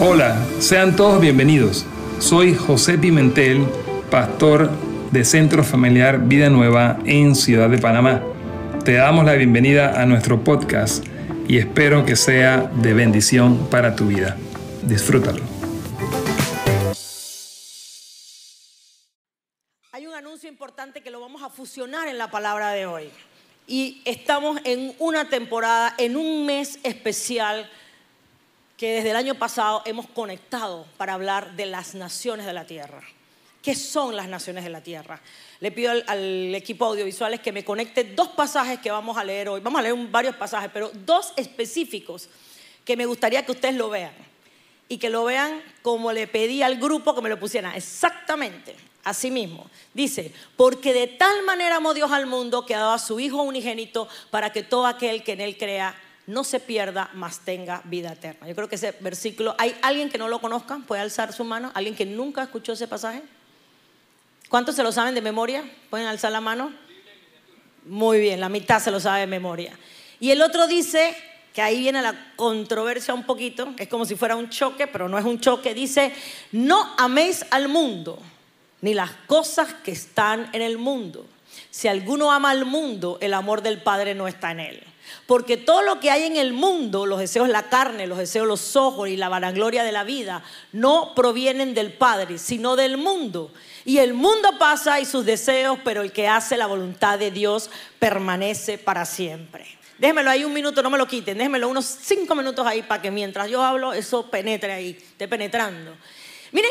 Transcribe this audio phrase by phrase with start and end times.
[0.00, 1.84] Hola, sean todos bienvenidos.
[2.20, 3.66] Soy José Pimentel,
[4.12, 4.70] pastor
[5.10, 8.22] de Centro Familiar Vida Nueva en Ciudad de Panamá.
[8.84, 11.04] Te damos la bienvenida a nuestro podcast
[11.48, 14.36] y espero que sea de bendición para tu vida.
[14.84, 15.42] Disfrútalo.
[19.90, 23.10] Hay un anuncio importante que lo vamos a fusionar en la palabra de hoy.
[23.66, 27.68] Y estamos en una temporada, en un mes especial
[28.78, 33.02] que desde el año pasado hemos conectado para hablar de las naciones de la tierra.
[33.60, 35.20] ¿Qué son las naciones de la tierra?
[35.58, 39.60] Le pido al, equipo audiovisuales que me conecte dos pasajes que vamos a leer hoy.
[39.60, 42.28] Vamos a leer varios pasajes, pero dos específicos
[42.84, 44.14] que me gustaría que ustedes lo vean.
[44.88, 47.74] Y que lo vean como le pedí al grupo que me lo pusieran.
[47.74, 49.68] Exactamente, así mismo.
[49.92, 53.42] Dice, porque de tal manera amó Dios al mundo que ha dado a su Hijo
[53.42, 58.12] unigénito para que todo aquel que en él crea no se pierda, mas tenga vida
[58.12, 58.46] eterna.
[58.46, 60.78] Yo creo que ese versículo, ¿hay alguien que no lo conozca?
[60.86, 61.72] ¿Puede alzar su mano?
[61.72, 63.22] ¿Alguien que nunca escuchó ese pasaje?
[64.50, 65.64] ¿Cuántos se lo saben de memoria?
[65.88, 66.70] ¿Pueden alzar la mano?
[67.86, 69.72] Muy bien, la mitad se lo sabe de memoria.
[70.20, 71.16] Y el otro dice,
[71.54, 75.18] que ahí viene la controversia un poquito, es como si fuera un choque, pero no
[75.18, 76.12] es un choque, dice,
[76.52, 78.18] no améis al mundo,
[78.82, 81.26] ni las cosas que están en el mundo.
[81.70, 84.84] Si alguno ama al mundo, el amor del Padre no está en él.
[85.26, 88.44] Porque todo lo que hay en el mundo, los deseos de la carne, los deseos
[88.44, 90.42] de los ojos y la vanagloria de la vida,
[90.72, 93.52] no provienen del Padre, sino del mundo.
[93.84, 97.70] Y el mundo pasa y sus deseos, pero el que hace la voluntad de Dios
[97.98, 99.66] permanece para siempre.
[99.98, 101.38] Déjemelo ahí un minuto, no me lo quiten.
[101.38, 105.96] Déjemelo unos cinco minutos ahí para que mientras yo hablo, eso penetre ahí, esté penetrando.
[106.52, 106.70] Miren,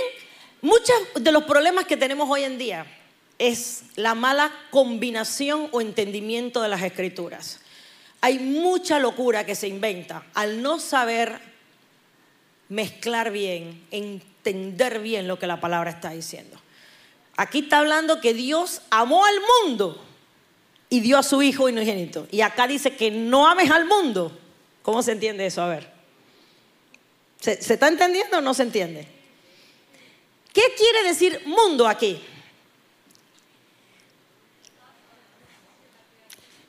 [0.61, 2.85] muchos de los problemas que tenemos hoy en día
[3.37, 7.59] es la mala combinación o entendimiento de las escrituras.
[8.27, 11.39] Hay mucha locura que se inventa al no saber
[12.67, 16.59] mezclar bien, entender bien lo que la palabra está diciendo.
[17.37, 20.03] Aquí está hablando que Dios amó al mundo
[20.89, 22.27] y dio a su Hijo unigénito.
[22.29, 24.37] Y acá dice que no ames al mundo.
[24.81, 25.61] ¿Cómo se entiende eso?
[25.61, 25.89] A ver.
[27.39, 29.07] ¿Se, ¿Se, está entendiendo o no se entiende?
[30.51, 32.21] ¿Qué quiere decir mundo aquí?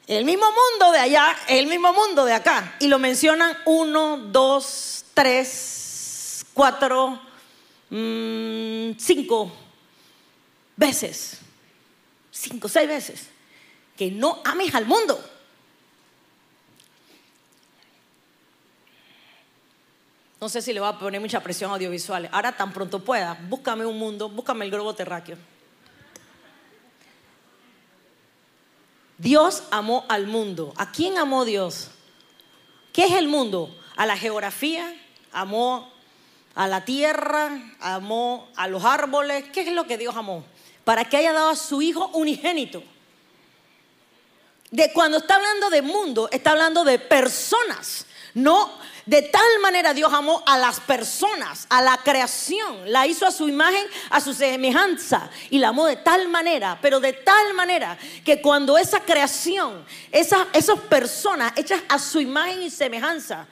[0.08, 2.76] El mismo mundo de allá, el mismo mundo de acá.
[2.80, 7.20] Y lo mencionan uno, dos, tres, cuatro,
[7.90, 9.52] mm, cinco
[10.74, 11.40] veces.
[12.30, 13.28] Cinco, seis veces.
[13.98, 15.22] Que no ames al mundo.
[20.40, 22.30] No sé si le va a poner mucha presión audiovisual.
[22.32, 25.36] Ahora tan pronto pueda, búscame un mundo, búscame el globo terráqueo.
[29.18, 30.72] Dios amó al mundo.
[30.76, 31.88] ¿A quién amó Dios?
[32.92, 33.76] ¿Qué es el mundo?
[33.96, 34.94] A la geografía,
[35.32, 35.92] amó
[36.54, 39.44] a la tierra, amó a los árboles.
[39.52, 40.44] ¿Qué es lo que Dios amó?
[40.84, 42.82] Para que haya dado a su Hijo unigénito.
[44.70, 48.06] De cuando está hablando de mundo, está hablando de personas,
[48.38, 48.78] no
[49.08, 53.48] de tal manera Dios amó a las personas, a la creación, la hizo a su
[53.48, 58.42] imagen, a su semejanza y la amó de tal manera, pero de tal manera que
[58.42, 59.82] cuando esa creación,
[60.12, 63.46] esas, esas personas hechas a su imagen y semejanza,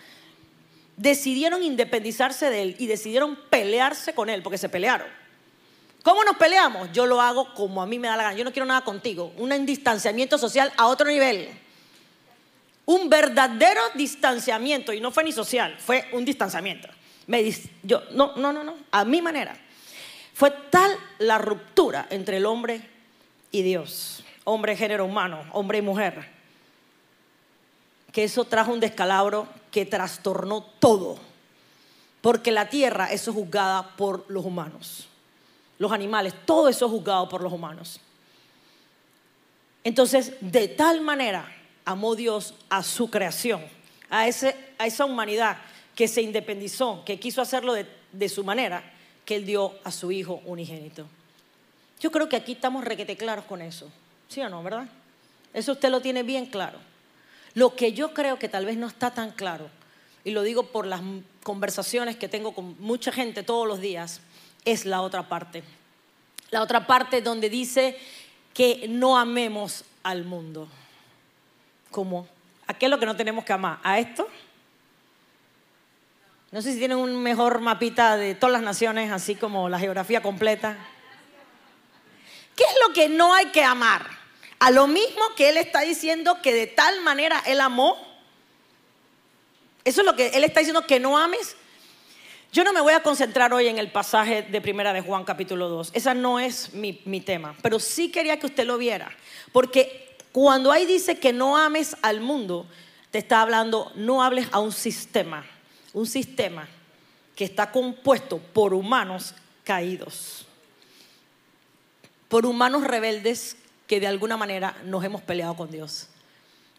[0.95, 5.09] decidieron independizarse de él y decidieron pelearse con él, porque se pelearon.
[6.03, 6.93] ¿Cómo nos peleamos?
[6.93, 8.37] Yo lo hago como a mí me da la gana.
[8.37, 9.33] Yo no quiero nada contigo.
[9.39, 11.49] Un distanciamiento social a otro nivel
[12.87, 16.89] un verdadero distanciamiento, y no fue ni social, fue un distanciamiento.
[17.27, 17.53] Me,
[17.83, 19.57] yo, no, no, no, no, a mi manera.
[20.33, 22.81] Fue tal la ruptura entre el hombre
[23.51, 26.29] y Dios, hombre, género humano, hombre y mujer,
[28.13, 31.19] que eso trajo un descalabro que trastornó todo,
[32.21, 35.09] porque la tierra es juzgada por los humanos,
[35.79, 38.01] los animales, todo eso es juzgado por los humanos.
[39.83, 41.51] Entonces, de tal manera
[41.87, 43.65] amó Dios a su creación,
[44.11, 45.57] a, esa humanidad
[45.95, 48.93] que se independizó, que quiso hacerlo de, su manera,
[49.25, 51.07] que Él dio a su Hijo unigénito.
[51.99, 53.16] Yo creo que aquí estamos requete
[53.49, 53.91] con eso,
[54.28, 54.89] ¿sí o no, verdad?
[55.55, 56.78] Eso usted lo tiene bien claro.
[57.55, 59.71] Lo que yo creo que tal vez no está tan claro,
[60.25, 61.01] y lo digo por las
[61.45, 64.21] conversaciones que tengo con mucha gente todos los días,
[64.65, 65.63] es la otra parte.
[66.51, 67.97] La otra parte donde dice
[68.53, 70.69] que no amemos al mundo.
[71.97, 72.28] ¿Cómo?
[72.66, 73.78] ¿A qué es lo que no tenemos que amar?
[73.83, 74.28] ¿A esto?
[76.51, 80.21] No sé si tienen un mejor mapita de todas las naciones, así como la geografía
[80.21, 80.77] completa.
[82.54, 84.07] ¿Qué es lo que no hay que amar?
[84.59, 87.97] A lo mismo que él está diciendo que de tal manera él amó.
[89.83, 91.57] Eso es lo que él está diciendo que no ames.
[92.53, 95.71] Yo no me voy a concentrar hoy en el pasaje de Primera de Juan capítulo
[95.71, 95.93] 2.
[95.95, 97.57] Esa no es mi, mi tema.
[97.63, 99.10] Pero sí quería que usted lo viera.
[99.51, 100.06] Porque
[100.36, 102.66] cuando ahí dice que no ames al mundo,
[103.10, 105.47] te está hablando, no hables a un sistema.
[105.94, 106.68] Un sistema
[107.34, 109.34] que está compuesto por humanos
[109.65, 110.44] caídos.
[112.28, 113.56] Por humanos rebeldes
[113.86, 116.09] que de alguna manera nos hemos peleado con Dios.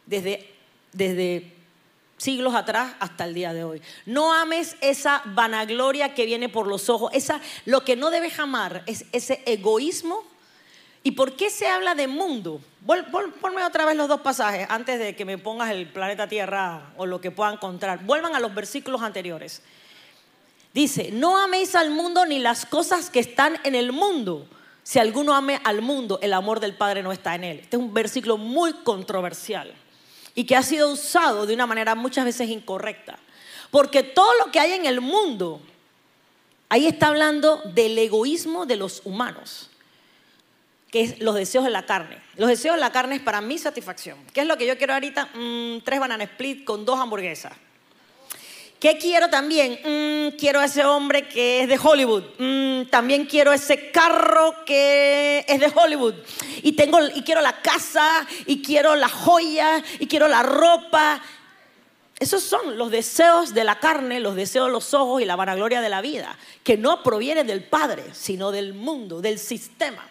[0.06, 0.54] Desde,
[0.94, 1.56] desde
[2.18, 3.82] siglos atrás hasta el día de hoy.
[4.06, 8.84] No ames esa vanagloria que viene por los ojos, esa lo que no debes amar
[8.86, 10.37] es ese egoísmo.
[11.08, 12.60] ¿Y por qué se habla de mundo?
[13.40, 17.06] ponme otra vez los dos pasajes antes de que me pongas el planeta Tierra o
[17.06, 18.04] lo que pueda encontrar.
[18.04, 19.62] Vuelvan a los versículos anteriores.
[20.74, 24.50] Dice, no améis al mundo ni las cosas que están en el mundo.
[24.84, 27.60] Si alguno ame al mundo, el amor del Padre no está en él.
[27.60, 29.74] Este es un versículo muy controversial
[30.36, 33.18] y que ha sido usado de una manera muchas veces incorrecta.
[33.72, 35.62] Porque todo lo que hay en el mundo,
[36.68, 39.70] ahí está hablando del egoísmo de los humanos,
[40.92, 42.18] que es los deseos de la carne.
[42.36, 44.18] Los deseos de la carne es para mi satisfacción.
[44.34, 45.30] ¿Qué es lo que yo quiero ahorita?
[45.34, 47.54] Mm, tres banana split con dos hamburguesas.
[48.80, 49.80] ¿Qué quiero también?
[49.84, 52.24] Mm, quiero ese hombre que es de Hollywood.
[52.38, 56.14] Mm, también quiero ese carro que es de Hollywood.
[56.62, 61.20] Y, tengo, y quiero la casa, y quiero la joya, y quiero la ropa.
[62.20, 65.82] Esos son los deseos de la carne, los deseos de los ojos y la vanagloria
[65.82, 70.08] de la vida, que no provienen del Padre, sino del mundo, del sistema.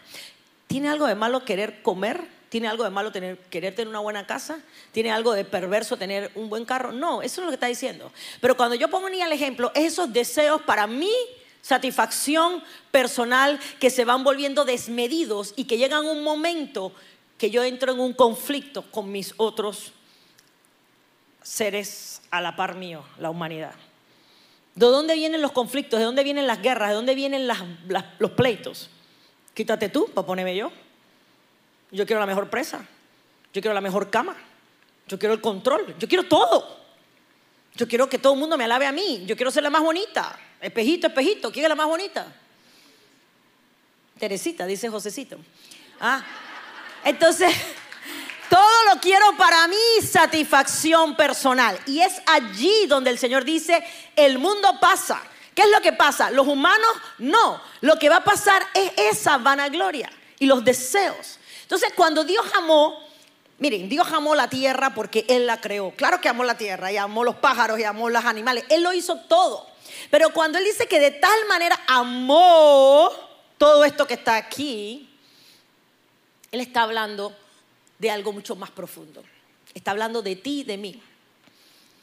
[0.67, 2.37] ¿Tiene algo de malo querer comer?
[2.49, 4.59] ¿Tiene algo de malo tener, querer tener una buena casa?
[4.93, 6.93] ¿Tiene algo de perverso tener un buen carro?
[6.93, 8.13] No, eso es lo que está diciendo.
[8.41, 11.13] Pero cuando yo pongo ni el ejemplo, esos deseos para mí
[11.67, 16.93] satisfacción personal que se van volviendo desmedidos y que llegan un momento
[17.39, 19.93] que yo entro en un conflicto con mis otros
[21.43, 23.75] seres a la par mío, la humanidad.
[24.77, 25.99] ¿De dónde vienen los conflictos?
[25.99, 26.91] ¿De dónde vienen las guerras?
[26.91, 28.91] ¿De dónde vienen los pleitos?
[29.57, 30.71] Quítate tú para ponerme yo.
[31.91, 32.87] Yo quiero la mejor presa.
[33.55, 34.37] Yo quiero la mejor cama.
[35.09, 35.97] Yo quiero el control.
[35.99, 36.79] Yo quiero todo.
[37.75, 39.25] Yo quiero que todo el mundo me alabe a mí.
[39.25, 40.39] Yo quiero ser la más bonita.
[40.61, 41.51] Espejito, espejito.
[41.51, 42.27] ¿Quién es la más bonita?
[44.19, 45.39] Teresita, dice Josecito.
[46.01, 46.23] Ah,
[47.03, 47.51] entonces,
[48.51, 51.81] todo lo quiero para mi satisfacción personal.
[51.87, 53.83] Y es allí donde el Señor dice,
[54.17, 55.23] el mundo pasa.
[55.57, 56.31] ¿Qué es lo que pasa?
[56.31, 57.63] Los humanos no.
[57.81, 61.39] Lo que va a pasar es esa vanagloria y los deseos.
[61.63, 63.03] Entonces, cuando Dios amó,
[63.59, 65.93] miren, Dios amó la tierra porque Él la creó.
[65.93, 68.67] Claro que amó la tierra y amó los pájaros y amó los animales.
[68.69, 69.67] Él lo hizo todo.
[70.11, 73.11] Pero cuando Él dice que de tal manera amó
[73.57, 75.09] todo esto que está aquí,
[76.53, 77.35] Él está hablando
[77.99, 79.25] de algo mucho más profundo.
[79.73, 81.03] Está hablando de ti y de mí.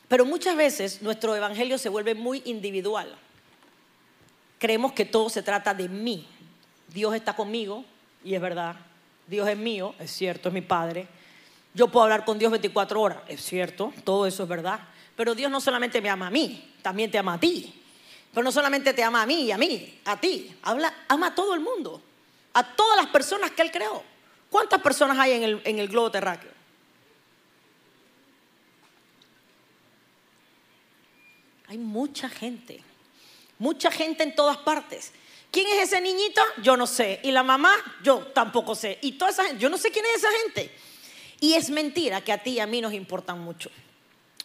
[0.07, 3.15] Pero muchas veces nuestro evangelio se vuelve muy individual.
[4.63, 6.25] Creemos que todo se trata de mí.
[6.87, 7.83] Dios está conmigo
[8.23, 8.77] y es verdad.
[9.27, 11.05] Dios es mío, es cierto, es mi Padre.
[11.73, 14.79] Yo puedo hablar con Dios 24 horas, es cierto, todo eso es verdad.
[15.17, 17.73] Pero Dios no solamente me ama a mí, también te ama a ti.
[18.33, 20.55] Pero no solamente te ama a mí y a mí, a ti.
[20.61, 22.01] Habla, ama a todo el mundo,
[22.53, 24.01] a todas las personas que Él creó.
[24.49, 26.51] ¿Cuántas personas hay en el, en el globo terráqueo?
[31.67, 32.81] Hay mucha gente,
[33.63, 35.13] mucha gente en todas partes.
[35.49, 36.41] ¿Quién es ese niñito?
[36.61, 37.21] Yo no sé.
[37.23, 37.73] ¿Y la mamá?
[38.03, 38.99] Yo tampoco sé.
[39.01, 40.69] Y toda esa gente, yo no sé quién es esa gente.
[41.39, 43.71] Y es mentira que a ti y a mí nos importan mucho.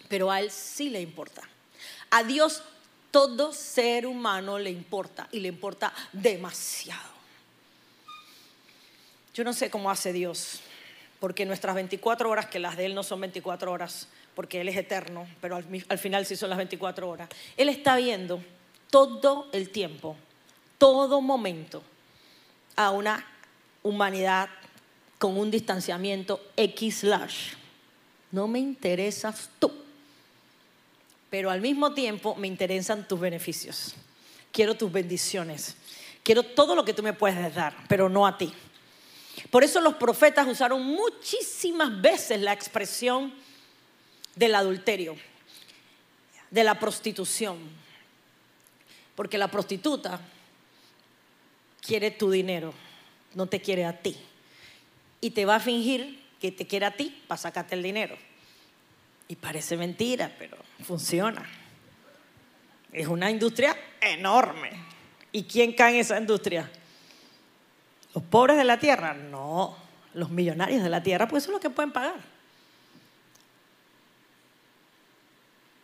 [0.08, 1.42] Pero a Él sí le importa.
[2.10, 2.62] A Dios
[3.10, 7.18] todo ser humano le importa y le importa demasiado.
[9.34, 10.60] Yo no sé cómo hace Dios,
[11.18, 14.06] porque nuestras 24 horas, que las de Él no son 24 horas,
[14.36, 17.28] porque Él es eterno, pero al, al final sí son las 24 horas.
[17.56, 18.40] Él está viendo
[18.90, 20.16] todo el tiempo
[20.78, 21.82] todo momento
[22.76, 23.26] a una
[23.82, 24.48] humanidad
[25.18, 27.56] con un distanciamiento X large.
[28.30, 29.72] No me interesas tú,
[31.28, 33.94] pero al mismo tiempo me interesan tus beneficios.
[34.52, 35.76] Quiero tus bendiciones.
[36.22, 38.52] Quiero todo lo que tú me puedes dar, pero no a ti.
[39.50, 43.32] Por eso los profetas usaron muchísimas veces la expresión
[44.36, 45.16] del adulterio,
[46.50, 47.58] de la prostitución.
[49.18, 50.20] Porque la prostituta
[51.80, 52.72] quiere tu dinero,
[53.34, 54.16] no te quiere a ti.
[55.20, 58.16] Y te va a fingir que te quiere a ti para sacarte el dinero.
[59.26, 61.44] Y parece mentira, pero funciona.
[62.92, 64.70] Es una industria enorme.
[65.32, 66.70] ¿Y quién cae en esa industria?
[68.14, 69.14] ¿Los pobres de la tierra?
[69.14, 69.76] No,
[70.14, 72.20] los millonarios de la tierra, pues eso es lo que pueden pagar.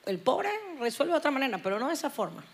[0.06, 2.44] El pobre resuelve de otra manera, pero no de esa forma.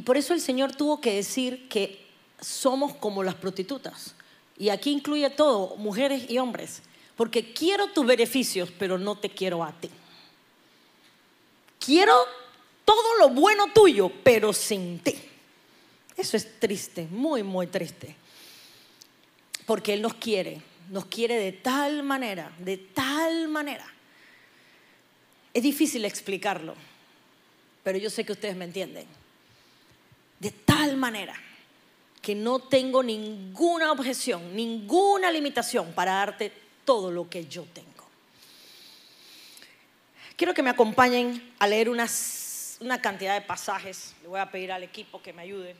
[0.00, 2.06] Y por eso el Señor tuvo que decir que
[2.40, 4.14] somos como las prostitutas.
[4.56, 6.80] Y aquí incluye todo, mujeres y hombres.
[7.16, 9.90] Porque quiero tus beneficios, pero no te quiero a ti.
[11.78, 12.14] Quiero
[12.82, 15.20] todo lo bueno tuyo, pero sin ti.
[16.16, 18.16] Eso es triste, muy, muy triste.
[19.66, 23.86] Porque Él nos quiere, nos quiere de tal manera, de tal manera.
[25.52, 26.74] Es difícil explicarlo,
[27.82, 29.19] pero yo sé que ustedes me entienden.
[30.40, 31.34] De tal manera
[32.20, 36.52] que no tengo ninguna objeción, ninguna limitación para darte
[36.84, 37.88] todo lo que yo tengo.
[40.36, 42.08] Quiero que me acompañen a leer una
[43.00, 44.14] cantidad de pasajes.
[44.22, 45.76] Le voy a pedir al equipo que me ayude.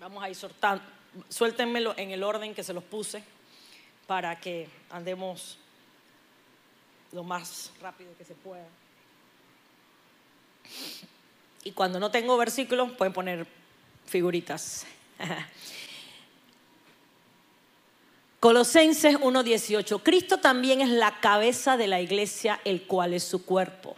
[0.00, 0.84] Vamos a ir soltando.
[1.28, 3.24] Suéltenmelo en el orden que se los puse
[4.06, 5.58] para que andemos
[7.10, 8.66] lo más rápido que se pueda.
[11.66, 13.44] Y cuando no tengo versículos, pueden poner
[14.06, 14.86] figuritas.
[18.38, 20.00] Colosenses 1:18.
[20.00, 23.96] Cristo también es la cabeza de la iglesia, el cual es su cuerpo.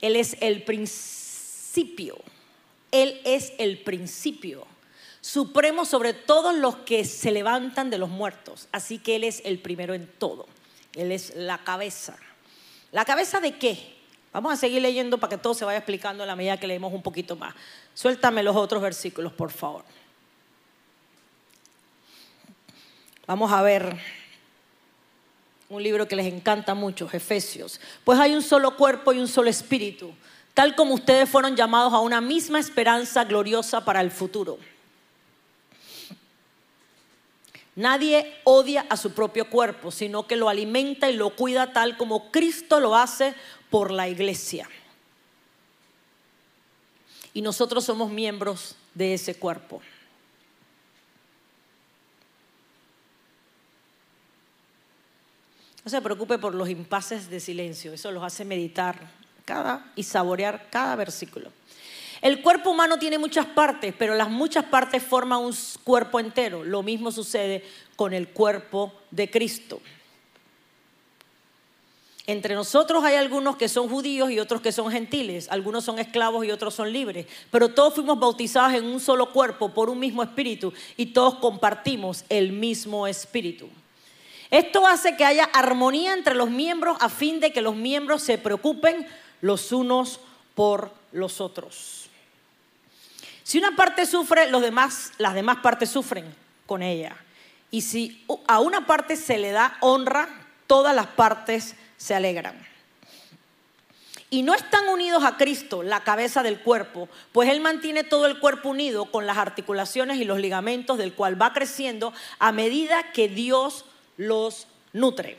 [0.00, 2.16] Él es el principio.
[2.90, 4.66] Él es el principio
[5.20, 8.68] supremo sobre todos los que se levantan de los muertos.
[8.72, 10.46] Así que Él es el primero en todo.
[10.94, 12.16] Él es la cabeza.
[12.90, 14.01] ¿La cabeza de qué?
[14.32, 16.92] Vamos a seguir leyendo para que todo se vaya explicando a la medida que leemos
[16.92, 17.54] un poquito más.
[17.92, 19.84] Suéltame los otros versículos, por favor.
[23.26, 23.96] Vamos a ver
[25.68, 27.80] un libro que les encanta mucho, Efesios.
[28.04, 30.14] Pues hay un solo cuerpo y un solo espíritu,
[30.54, 34.58] tal como ustedes fueron llamados a una misma esperanza gloriosa para el futuro.
[37.74, 42.30] Nadie odia a su propio cuerpo, sino que lo alimenta y lo cuida tal como
[42.30, 43.34] Cristo lo hace
[43.72, 44.68] por la iglesia.
[47.32, 49.80] Y nosotros somos miembros de ese cuerpo.
[55.82, 59.10] No se preocupe por los impases de silencio, eso los hace meditar
[59.46, 61.50] cada y saborear cada versículo.
[62.20, 66.62] El cuerpo humano tiene muchas partes, pero las muchas partes forman un cuerpo entero.
[66.62, 67.64] Lo mismo sucede
[67.96, 69.80] con el cuerpo de Cristo.
[72.26, 76.44] Entre nosotros hay algunos que son judíos y otros que son gentiles, algunos son esclavos
[76.46, 80.22] y otros son libres, pero todos fuimos bautizados en un solo cuerpo por un mismo
[80.22, 83.68] espíritu y todos compartimos el mismo espíritu.
[84.52, 88.38] Esto hace que haya armonía entre los miembros a fin de que los miembros se
[88.38, 89.06] preocupen
[89.40, 90.20] los unos
[90.54, 92.08] por los otros.
[93.42, 96.32] Si una parte sufre, los demás, las demás partes sufren
[96.66, 97.16] con ella.
[97.70, 100.28] Y si a una parte se le da honra,
[100.66, 102.58] todas las partes se alegran.
[104.28, 108.40] Y no están unidos a Cristo, la cabeza del cuerpo, pues Él mantiene todo el
[108.40, 113.28] cuerpo unido con las articulaciones y los ligamentos del cual va creciendo a medida que
[113.28, 113.84] Dios
[114.16, 115.38] los nutre.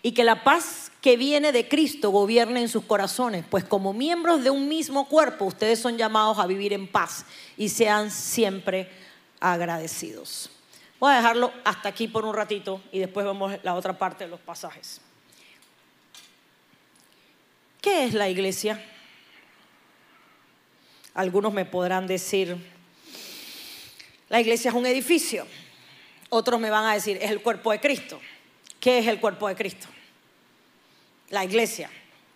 [0.00, 4.42] Y que la paz que viene de Cristo gobierne en sus corazones, pues como miembros
[4.44, 7.26] de un mismo cuerpo, ustedes son llamados a vivir en paz
[7.58, 8.88] y sean siempre
[9.40, 10.50] agradecidos.
[11.00, 14.30] Voy a dejarlo hasta aquí por un ratito y después vemos la otra parte de
[14.30, 15.00] los pasajes.
[17.80, 18.84] ¿Qué es la iglesia?
[21.14, 22.56] Algunos me podrán decir,
[24.28, 25.46] la iglesia es un edificio.
[26.30, 28.20] Otros me van a decir, es el cuerpo de Cristo.
[28.80, 29.86] ¿Qué es el cuerpo de Cristo?
[31.30, 31.90] La iglesia.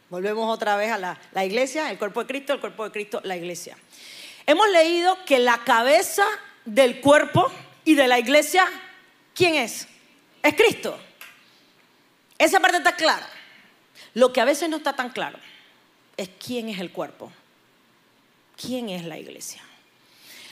[0.08, 3.20] Volvemos otra vez a la, la iglesia, el cuerpo de Cristo, el cuerpo de Cristo,
[3.24, 3.76] la iglesia.
[4.46, 6.24] Hemos leído que la cabeza
[6.64, 7.50] del cuerpo
[7.84, 8.64] y de la iglesia,
[9.34, 9.88] ¿quién es?
[10.42, 10.98] Es Cristo.
[12.38, 13.28] Esa parte está clara.
[14.14, 15.38] Lo que a veces no está tan claro
[16.16, 17.32] es quién es el cuerpo,
[18.56, 19.62] quién es la iglesia.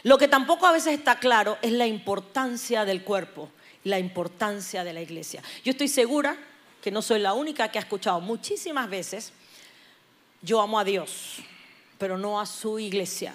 [0.03, 3.51] Lo que tampoco a veces está claro es la importancia del cuerpo,
[3.85, 5.43] la importancia de la iglesia.
[5.65, 6.37] Yo estoy segura
[6.81, 9.33] que no soy la única que ha escuchado muchísimas veces,
[10.41, 11.37] yo amo a Dios,
[11.99, 13.35] pero no a su iglesia.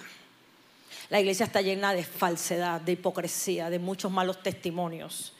[1.08, 5.32] La iglesia está llena de falsedad, de hipocresía, de muchos malos testimonios.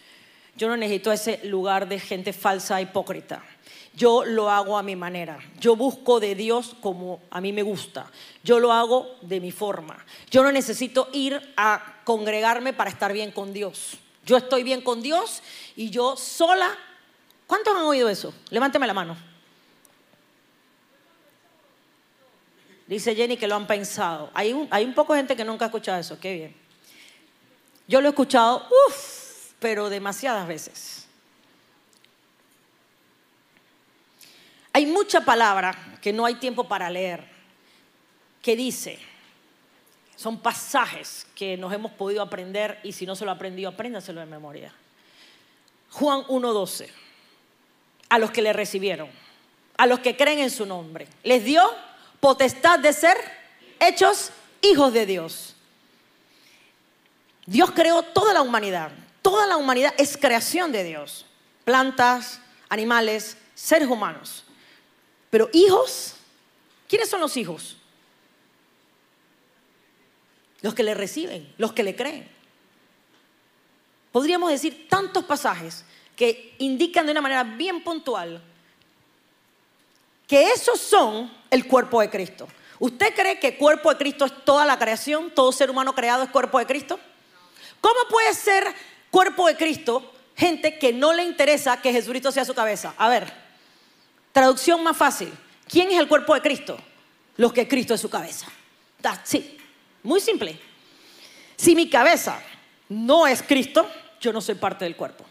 [0.56, 3.42] Yo no necesito ese lugar de gente falsa, hipócrita.
[3.94, 5.38] Yo lo hago a mi manera.
[5.58, 8.10] Yo busco de Dios como a mí me gusta.
[8.44, 10.04] Yo lo hago de mi forma.
[10.30, 13.98] Yo no necesito ir a congregarme para estar bien con Dios.
[14.24, 15.42] Yo estoy bien con Dios
[15.76, 16.76] y yo sola.
[17.46, 18.32] ¿Cuántos han oído eso?
[18.50, 19.35] Levánteme la mano.
[22.86, 24.30] Dice Jenny que lo han pensado.
[24.32, 26.18] Hay un, hay un poco de gente que nunca ha escuchado eso.
[26.20, 26.56] Qué bien.
[27.88, 31.06] Yo lo he escuchado, uff, pero demasiadas veces.
[34.72, 37.24] Hay mucha palabra que no hay tiempo para leer,
[38.42, 38.98] que dice,
[40.16, 44.20] Son pasajes que nos hemos podido aprender y si no se lo ha aprendido, apréndaselo
[44.20, 44.72] de memoria.
[45.90, 46.88] Juan 1.12.
[48.08, 49.08] A los que le recibieron,
[49.76, 51.62] a los que creen en su nombre, les dio
[52.26, 53.16] potestad de ser
[53.78, 55.54] hechos hijos de Dios.
[57.46, 58.90] Dios creó toda la humanidad.
[59.22, 61.24] Toda la humanidad es creación de Dios.
[61.64, 64.42] Plantas, animales, seres humanos.
[65.30, 66.16] Pero hijos,
[66.88, 67.76] ¿quiénes son los hijos?
[70.62, 72.28] Los que le reciben, los que le creen.
[74.10, 75.84] Podríamos decir tantos pasajes
[76.16, 78.42] que indican de una manera bien puntual
[80.26, 82.48] que esos son el cuerpo de Cristo.
[82.78, 85.30] ¿Usted cree que el cuerpo de Cristo es toda la creación?
[85.34, 86.98] ¿Todo ser humano creado es cuerpo de Cristo?
[87.80, 88.66] ¿Cómo puede ser
[89.10, 92.94] cuerpo de Cristo gente que no le interesa que Jesucristo sea su cabeza?
[92.98, 93.32] A ver,
[94.32, 95.32] traducción más fácil.
[95.68, 96.78] ¿Quién es el cuerpo de Cristo?
[97.36, 98.46] Los que Cristo es su cabeza.
[99.24, 99.58] Sí,
[100.02, 100.58] muy simple.
[101.56, 102.40] Si mi cabeza
[102.88, 103.88] no es Cristo,
[104.20, 105.24] yo no soy parte del cuerpo.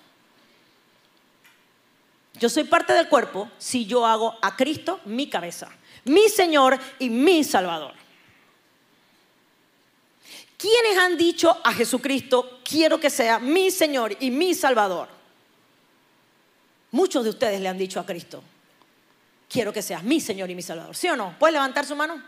[2.39, 5.69] Yo soy parte del cuerpo si yo hago a Cristo mi cabeza,
[6.05, 7.93] mi Señor y mi Salvador.
[10.57, 15.09] ¿Quiénes han dicho a Jesucristo, quiero que sea mi Señor y mi Salvador?
[16.91, 18.41] Muchos de ustedes le han dicho a Cristo,
[19.49, 20.95] quiero que seas mi Señor y mi Salvador.
[20.95, 21.35] ¿Sí o no?
[21.37, 22.21] ¿Puede levantar su mano?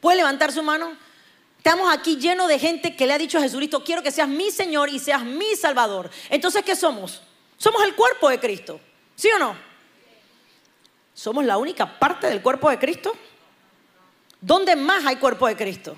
[0.00, 0.96] ¿Puede levantar su mano?
[1.56, 4.50] Estamos aquí llenos de gente que le ha dicho a Jesucristo, quiero que seas mi
[4.50, 6.10] Señor y seas mi Salvador.
[6.28, 7.22] Entonces, ¿qué somos?
[7.58, 8.80] Somos el cuerpo de Cristo.
[9.20, 9.54] ¿Sí o no?
[11.12, 13.12] ¿Somos la única parte del cuerpo de Cristo?
[14.40, 15.94] ¿Dónde más hay cuerpo de Cristo?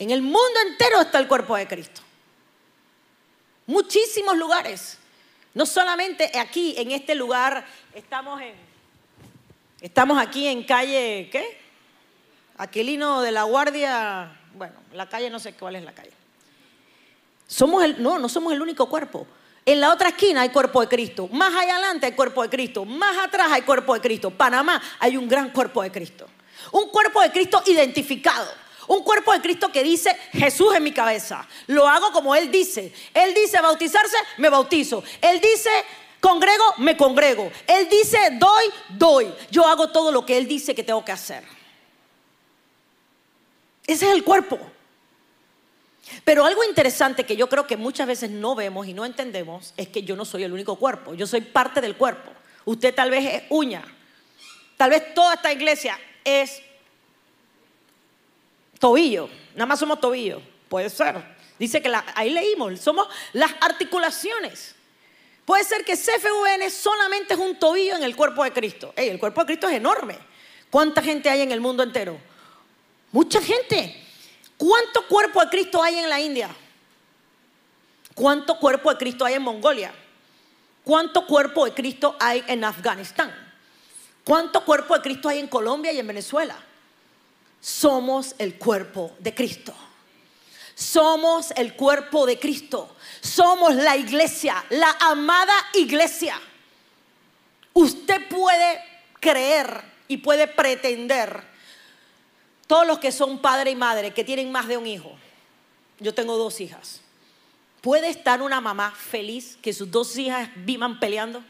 [0.00, 2.00] En el mundo entero está el cuerpo de Cristo.
[3.66, 4.98] Muchísimos lugares.
[5.54, 7.64] No solamente aquí, en este lugar,
[7.94, 8.54] estamos en.
[9.80, 11.56] Estamos aquí en calle, ¿qué?
[12.56, 14.40] Aquilino de la Guardia.
[14.54, 16.10] Bueno, la calle no sé cuál es la calle.
[17.46, 19.24] Somos el, no, no somos el único cuerpo.
[19.64, 21.28] En la otra esquina hay cuerpo de Cristo.
[21.30, 22.84] Más allá adelante hay cuerpo de Cristo.
[22.84, 24.30] Más atrás hay cuerpo de Cristo.
[24.30, 26.26] Panamá hay un gran cuerpo de Cristo.
[26.72, 28.50] Un cuerpo de Cristo identificado.
[28.88, 31.46] Un cuerpo de Cristo que dice, Jesús en mi cabeza.
[31.66, 32.92] Lo hago como Él dice.
[33.12, 35.04] Él dice bautizarse, me bautizo.
[35.20, 35.70] Él dice
[36.20, 37.50] congrego, me congrego.
[37.66, 39.32] Él dice doy, doy.
[39.50, 41.44] Yo hago todo lo que Él dice que tengo que hacer.
[43.86, 44.58] Ese es el cuerpo.
[46.24, 49.88] Pero algo interesante que yo creo que muchas veces no vemos y no entendemos es
[49.88, 52.30] que yo no soy el único cuerpo, yo soy parte del cuerpo.
[52.64, 53.82] Usted tal vez es uña,
[54.76, 56.60] tal vez toda esta iglesia es
[58.78, 61.38] tobillo, nada más somos tobillo, puede ser.
[61.58, 64.74] Dice que ahí leímos, somos las articulaciones.
[65.44, 68.92] Puede ser que CFVN solamente es un tobillo en el cuerpo de Cristo.
[68.96, 70.18] el cuerpo de Cristo es enorme.
[70.70, 72.18] ¿Cuánta gente hay en el mundo entero?
[73.12, 74.07] Mucha gente.
[74.58, 76.50] ¿Cuánto cuerpo de Cristo hay en la India?
[78.14, 79.94] ¿Cuánto cuerpo de Cristo hay en Mongolia?
[80.82, 83.32] ¿Cuánto cuerpo de Cristo hay en Afganistán?
[84.24, 86.56] ¿Cuánto cuerpo de Cristo hay en Colombia y en Venezuela?
[87.60, 89.74] Somos el cuerpo de Cristo.
[90.74, 92.96] Somos el cuerpo de Cristo.
[93.20, 96.40] Somos la iglesia, la amada iglesia.
[97.72, 98.82] Usted puede
[99.20, 101.44] creer y puede pretender
[102.68, 105.10] todos los que son padre y madre, que tienen más de un hijo,
[105.98, 107.00] yo tengo dos hijas.
[107.80, 111.42] ¿Puede estar una mamá feliz que sus dos hijas vivan peleando?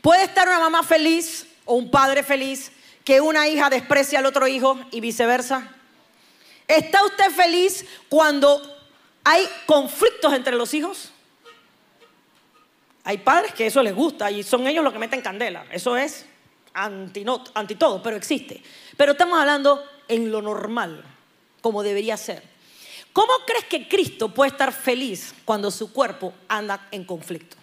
[0.00, 2.72] ¿Puede estar una mamá feliz o un padre feliz
[3.04, 5.70] que una hija desprecia al otro hijo y viceversa?
[6.66, 8.62] ¿Está usted feliz cuando
[9.22, 11.10] hay conflictos entre los hijos?
[13.04, 15.66] Hay padres que eso les gusta y son ellos los que meten candela.
[15.70, 16.24] Eso es
[16.74, 18.62] anti, anti todo, pero existe.
[18.96, 21.02] Pero estamos hablando en lo normal,
[21.60, 22.42] como debería ser.
[23.12, 27.56] ¿Cómo crees que Cristo puede estar feliz cuando su cuerpo anda en conflicto?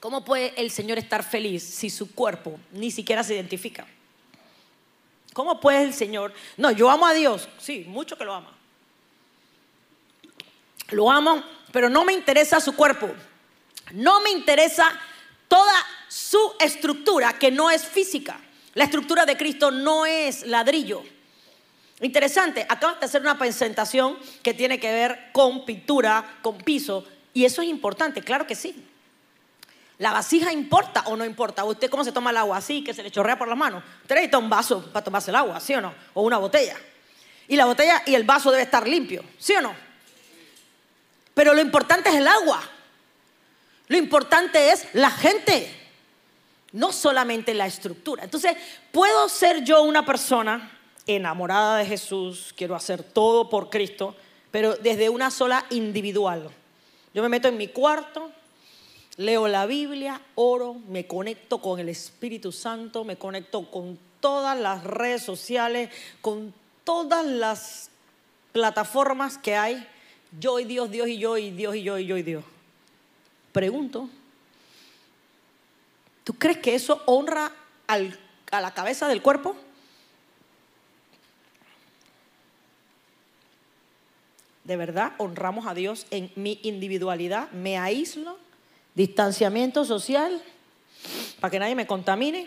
[0.00, 3.86] ¿Cómo puede el Señor estar feliz si su cuerpo ni siquiera se identifica?
[5.32, 6.32] ¿Cómo puede el Señor?
[6.56, 8.52] No, yo amo a Dios, sí, mucho que lo ama.
[10.90, 13.10] Lo amo, pero no me interesa su cuerpo.
[13.92, 14.98] No me interesa
[15.48, 15.74] toda
[16.08, 18.40] su estructura que no es física.
[18.74, 21.02] La estructura de Cristo no es ladrillo.
[22.00, 27.44] Interesante, acabas de hacer una presentación que tiene que ver con pintura, con piso, y
[27.44, 28.86] eso es importante, claro que sí.
[29.98, 31.64] ¿La vasija importa o no importa?
[31.64, 32.58] ¿Usted cómo se toma el agua?
[32.58, 33.82] Así, que se le chorrea por las manos.
[34.02, 35.94] Usted necesita un vaso para tomarse el agua, ¿sí o no?
[36.12, 36.76] O una botella.
[37.48, 39.74] Y la botella y el vaso debe estar limpio, ¿sí o no?
[41.32, 42.62] Pero lo importante es el agua.
[43.88, 45.70] Lo importante es la gente
[46.72, 48.24] no solamente la estructura.
[48.24, 48.56] Entonces,
[48.92, 54.14] puedo ser yo una persona enamorada de Jesús, quiero hacer todo por Cristo,
[54.50, 56.50] pero desde una sola individual.
[57.14, 58.30] Yo me meto en mi cuarto,
[59.16, 64.84] leo la Biblia, oro, me conecto con el Espíritu Santo, me conecto con todas las
[64.84, 66.52] redes sociales, con
[66.84, 67.90] todas las
[68.52, 69.86] plataformas que hay.
[70.38, 72.44] Yo y Dios, Dios y yo, y Dios y yo, y yo y Dios.
[73.56, 74.10] Pregunto,
[76.24, 77.50] ¿tú crees que eso honra
[77.86, 79.56] a la cabeza del cuerpo?
[84.64, 88.36] de verdad honramos a Dios en mi individualidad, me aíslo,
[88.94, 90.42] distanciamiento social,
[91.40, 92.46] para que nadie me contamine.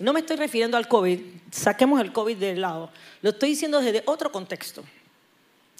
[0.00, 1.20] No me estoy refiriendo al COVID,
[1.52, 4.82] saquemos el COVID del lado, lo estoy diciendo desde otro contexto.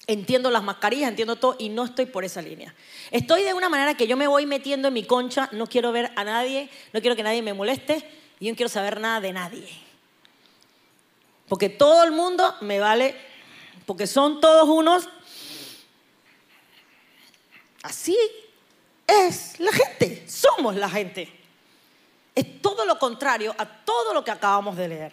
[0.07, 2.75] Entiendo las mascarillas, entiendo todo y no estoy por esa línea.
[3.11, 6.11] Estoy de una manera que yo me voy metiendo en mi concha, no quiero ver
[6.17, 8.05] a nadie, no quiero que nadie me moleste
[8.41, 9.69] y yo no quiero saber nada de nadie.
[11.49, 13.15] Porque todo el mundo me vale,
[13.87, 15.09] porque son todos unos
[17.83, 18.17] Así
[19.07, 21.29] es la gente, somos la gente.
[22.35, 25.12] Es todo lo contrario a todo lo que acabamos de leer.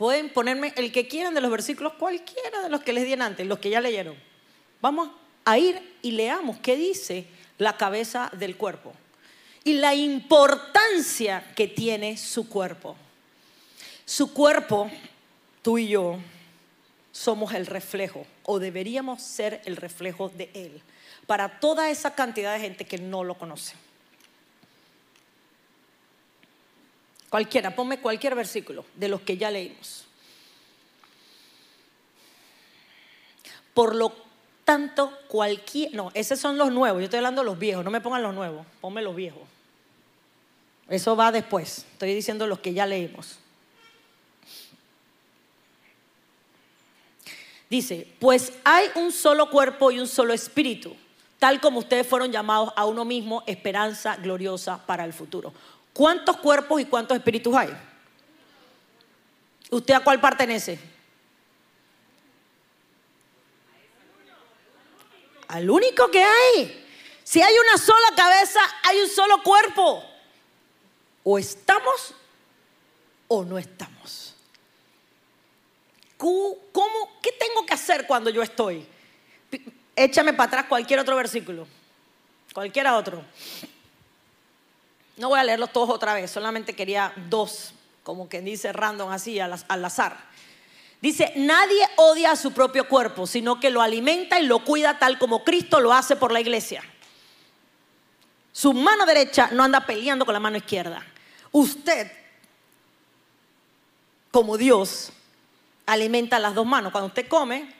[0.00, 3.46] Pueden ponerme el que quieran de los versículos, cualquiera de los que les di antes,
[3.46, 4.16] los que ya leyeron.
[4.80, 5.10] Vamos
[5.44, 7.26] a ir y leamos qué dice
[7.58, 8.94] la cabeza del cuerpo
[9.62, 12.96] y la importancia que tiene su cuerpo.
[14.06, 14.90] Su cuerpo,
[15.60, 16.18] tú y yo,
[17.12, 20.80] somos el reflejo o deberíamos ser el reflejo de Él
[21.26, 23.74] para toda esa cantidad de gente que no lo conoce.
[27.30, 30.04] Cualquiera, ponme cualquier versículo de los que ya leímos.
[33.72, 34.12] Por lo
[34.64, 35.94] tanto, cualquier...
[35.94, 38.34] No, esos son los nuevos, yo estoy hablando de los viejos, no me pongan los
[38.34, 39.42] nuevos, ponme los viejos.
[40.88, 43.38] Eso va después, estoy diciendo los que ya leímos.
[47.70, 50.96] Dice, pues hay un solo cuerpo y un solo espíritu,
[51.38, 55.52] tal como ustedes fueron llamados a uno mismo, esperanza gloriosa para el futuro.
[55.92, 57.76] ¿Cuántos cuerpos y cuántos espíritus hay?
[59.70, 60.78] ¿Usted a cuál pertenece?
[65.48, 66.86] Al único que hay.
[67.24, 70.04] Si hay una sola cabeza, hay un solo cuerpo.
[71.22, 72.14] O estamos
[73.28, 74.34] o no estamos.
[76.16, 78.86] ¿Cómo, ¿Qué tengo que hacer cuando yo estoy?
[79.96, 81.66] Échame para atrás cualquier otro versículo,
[82.52, 83.24] cualquiera otro.
[85.20, 89.38] No voy a leerlos todos otra vez, solamente quería dos, como quien dice random así,
[89.38, 89.52] al,
[89.84, 90.16] azar.
[91.02, 95.18] Dice, nadie odia a su propio cuerpo, sino que lo alimenta y lo cuida tal
[95.18, 96.82] como Cristo lo hace por la iglesia.
[98.50, 101.04] Su mano derecha no anda peleando con la mano izquierda.
[101.52, 102.10] Usted,
[104.30, 105.12] como Dios,
[105.84, 106.92] alimenta las dos manos.
[106.92, 107.70] Cuando usted come,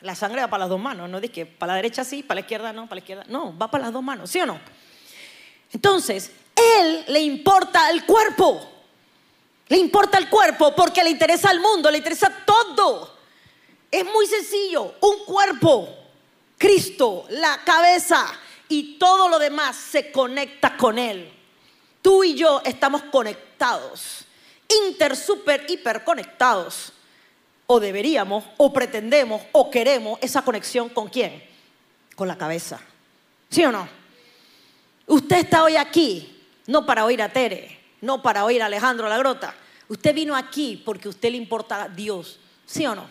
[0.00, 1.10] la sangre va para las dos manos.
[1.10, 3.24] No dice que para la derecha sí, para la izquierda no, para la izquierda.
[3.26, 4.60] No, va para las dos manos, ¿sí o no?
[5.74, 8.70] Entonces, él le importa el cuerpo.
[9.68, 13.18] Le importa el cuerpo porque le interesa al mundo, le interesa todo.
[13.90, 14.94] Es muy sencillo.
[15.00, 15.88] Un cuerpo,
[16.56, 18.24] Cristo, la cabeza
[18.68, 21.30] y todo lo demás se conecta con Él.
[22.00, 24.24] Tú y yo estamos conectados,
[24.86, 26.92] inter, super, hiper conectados
[27.66, 31.42] o deberíamos, o pretendemos, o queremos esa conexión con quién?
[32.14, 32.78] Con la cabeza.
[33.48, 34.03] ¿Sí o no?
[35.06, 39.18] Usted está hoy aquí, no para oír a Tere, no para oír a Alejandro La
[39.18, 39.54] Grota.
[39.88, 42.40] Usted vino aquí porque a usted le importa Dios.
[42.64, 43.06] ¿Sí o no?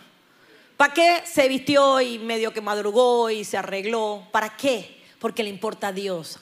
[0.76, 4.26] ¿Para qué se vistió y medio que madrugó y se arregló?
[4.32, 5.02] ¿Para qué?
[5.20, 6.38] Porque le importa a Dios.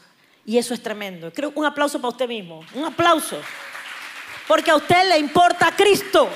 [0.46, 1.30] Y eso es tremendo.
[1.32, 2.64] Creo un aplauso para usted mismo.
[2.74, 3.38] Un aplauso.
[4.48, 6.28] Porque a usted le importa a Cristo.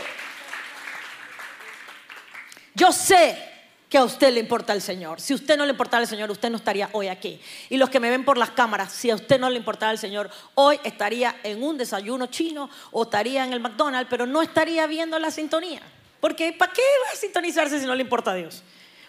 [2.74, 3.55] Yo sé
[3.88, 5.20] que a usted le importa el Señor.
[5.20, 7.40] Si a usted no le importara el Señor, usted no estaría hoy aquí.
[7.70, 9.98] Y los que me ven por las cámaras, si a usted no le importara el
[9.98, 14.86] Señor, hoy estaría en un desayuno chino o estaría en el McDonald's, pero no estaría
[14.86, 15.82] viendo la sintonía.
[16.20, 18.62] Porque ¿para qué va a sintonizarse si no le importa a Dios?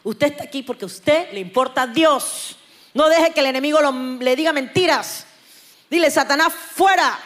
[0.04, 2.56] Usted está aquí porque a usted le importa a Dios.
[2.94, 3.80] No deje que el enemigo
[4.20, 5.26] le diga mentiras.
[5.90, 7.18] Dile, Satanás, fuera.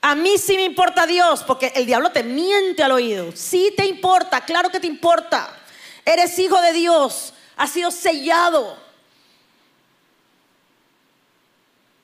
[0.00, 3.30] A mí sí me importa Dios, porque el diablo te miente al oído.
[3.34, 5.61] Sí te importa, claro que te importa.
[6.04, 8.76] Eres hijo de Dios, has sido sellado.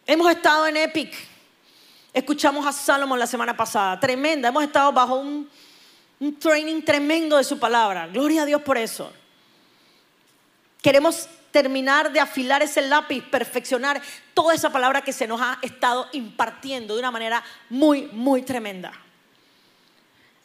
[0.06, 1.14] Hemos estado en Epic.
[2.12, 4.48] Escuchamos a Salomón la semana pasada, tremenda.
[4.48, 5.48] Hemos estado bajo un,
[6.20, 8.06] un training tremendo de su palabra.
[8.08, 9.12] Gloria a Dios por eso.
[10.80, 14.00] Queremos terminar de afilar ese lápiz, perfeccionar
[14.32, 18.92] toda esa palabra que se nos ha estado impartiendo de una manera muy, muy tremenda.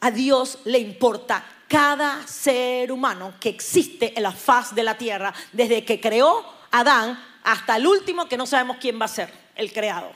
[0.00, 5.32] A Dios le importa cada ser humano que existe en la faz de la tierra,
[5.52, 9.72] desde que creó Adán hasta el último que no sabemos quién va a ser, el
[9.72, 10.10] creado.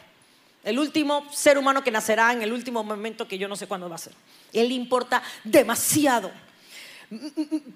[0.65, 3.89] El último ser humano que nacerá en el último momento que yo no sé cuándo
[3.89, 4.13] va a ser.
[4.53, 6.31] Él importa demasiado.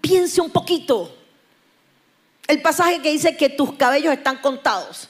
[0.00, 1.16] Piense un poquito.
[2.46, 5.08] El pasaje que dice que tus cabellos están contados.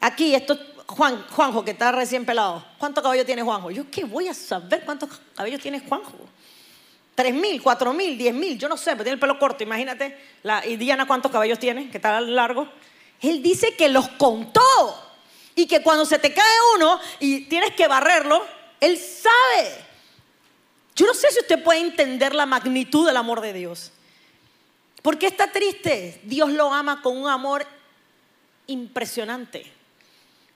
[0.00, 2.64] Aquí, esto Juan, Juanjo, que está recién pelado.
[2.78, 3.70] ¿Cuántos cabellos tiene Juanjo?
[3.70, 6.16] Yo qué voy a saber cuántos cabellos tiene Juanjo.
[7.20, 8.58] ¿Tres mil, cuatro mil, diez mil?
[8.58, 10.16] Yo no sé, pero tiene el pelo corto, imagínate.
[10.64, 11.90] Y Diana, ¿cuántos cabellos tiene?
[11.90, 12.66] Que está largo.
[13.20, 14.62] Él dice que los contó.
[15.54, 18.42] Y que cuando se te cae uno y tienes que barrerlo,
[18.80, 19.68] Él sabe.
[20.96, 23.92] Yo no sé si usted puede entender la magnitud del amor de Dios.
[25.02, 26.22] ¿Por qué está triste?
[26.24, 27.66] Dios lo ama con un amor
[28.66, 29.70] impresionante,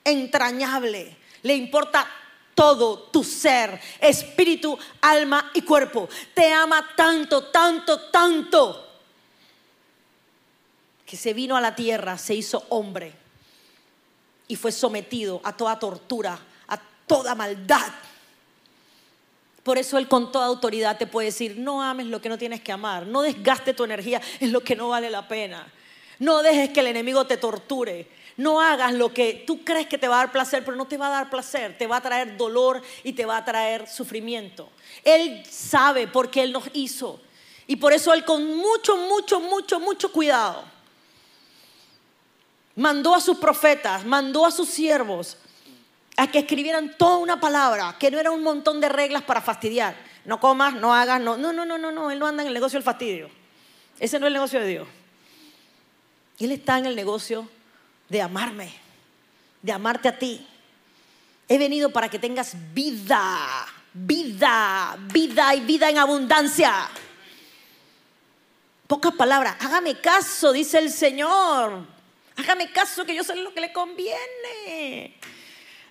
[0.03, 1.15] entrañable.
[1.43, 2.07] Le importa
[2.55, 6.09] todo tu ser, espíritu, alma y cuerpo.
[6.33, 8.81] Te ama tanto, tanto, tanto,
[11.05, 13.13] que se vino a la tierra, se hizo hombre
[14.47, 17.91] y fue sometido a toda tortura, a toda maldad.
[19.61, 22.61] Por eso Él con toda autoridad te puede decir, no ames lo que no tienes
[22.61, 25.71] que amar, no desgaste tu energía en lo que no vale la pena,
[26.19, 30.07] no dejes que el enemigo te torture, no hagas lo que tú crees que te
[30.07, 32.37] va a dar placer, pero no te va a dar placer, te va a traer
[32.37, 34.69] dolor y te va a traer sufrimiento.
[35.03, 37.21] Él sabe por qué Él nos hizo
[37.67, 40.75] y por eso Él con mucho, mucho, mucho, mucho cuidado
[42.75, 45.37] mandó a sus profetas, mandó a sus siervos
[46.17, 49.95] a que escribieran toda una palabra, que no era un montón de reglas para fastidiar.
[50.23, 52.53] No comas, no hagas, no, no, no, no, no, no, él no anda en el
[52.53, 53.29] negocio del fastidio.
[53.99, 54.87] Ese no es el negocio de Dios.
[56.39, 57.47] Él está en el negocio
[58.09, 58.71] de amarme,
[59.61, 60.45] de amarte a ti.
[61.47, 66.89] He venido para que tengas vida, vida, vida y vida en abundancia.
[68.87, 71.85] Pocas palabras, hágame caso, dice el Señor.
[72.37, 75.15] Hágame caso que yo sé lo que le conviene.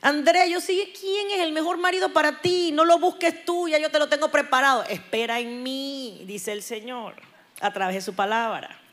[0.03, 2.71] Andrea, yo sé quién es el mejor marido para ti.
[2.73, 4.85] No lo busques tú, ya yo te lo tengo preparado.
[4.85, 7.15] Espera en mí, dice el Señor,
[7.61, 8.84] a través de su palabra.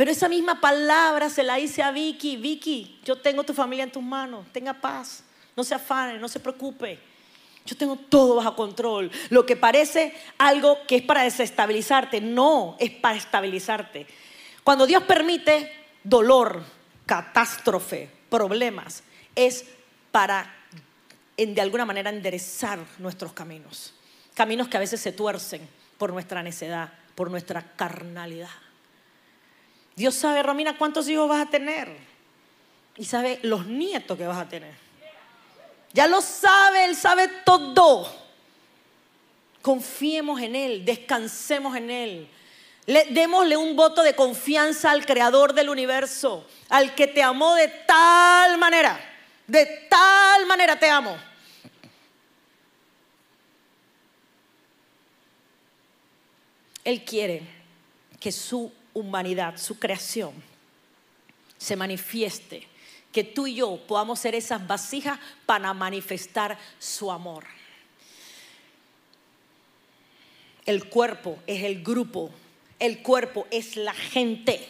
[0.00, 2.38] Pero esa misma palabra se la dice a Vicky.
[2.38, 4.46] Vicky, yo tengo tu familia en tus manos.
[4.50, 5.22] Tenga paz.
[5.54, 6.98] No se afane, no se preocupe.
[7.66, 9.10] Yo tengo todo bajo control.
[9.28, 14.06] Lo que parece algo que es para desestabilizarte, no, es para estabilizarte.
[14.64, 15.70] Cuando Dios permite
[16.02, 16.64] dolor,
[17.04, 19.02] catástrofe, problemas,
[19.34, 19.66] es
[20.10, 20.50] para
[21.36, 23.92] de alguna manera enderezar nuestros caminos.
[24.32, 28.48] Caminos que a veces se tuercen por nuestra necedad, por nuestra carnalidad.
[30.00, 31.94] Dios sabe, Romina, cuántos hijos vas a tener.
[32.96, 34.74] Y sabe los nietos que vas a tener.
[35.92, 38.10] Ya lo sabe, Él sabe todo.
[39.60, 42.28] Confiemos en Él, descansemos en Él.
[43.10, 48.56] démosle un voto de confianza al Creador del universo, al que te amó de tal
[48.56, 48.98] manera
[49.50, 51.16] de tal manera te amo.
[56.84, 57.42] Él quiere
[58.20, 60.32] que su humanidad, su creación,
[61.58, 62.66] se manifieste,
[63.12, 67.44] que tú y yo podamos ser esas vasijas para manifestar su amor.
[70.64, 72.30] El cuerpo es el grupo,
[72.78, 74.66] el cuerpo es la gente.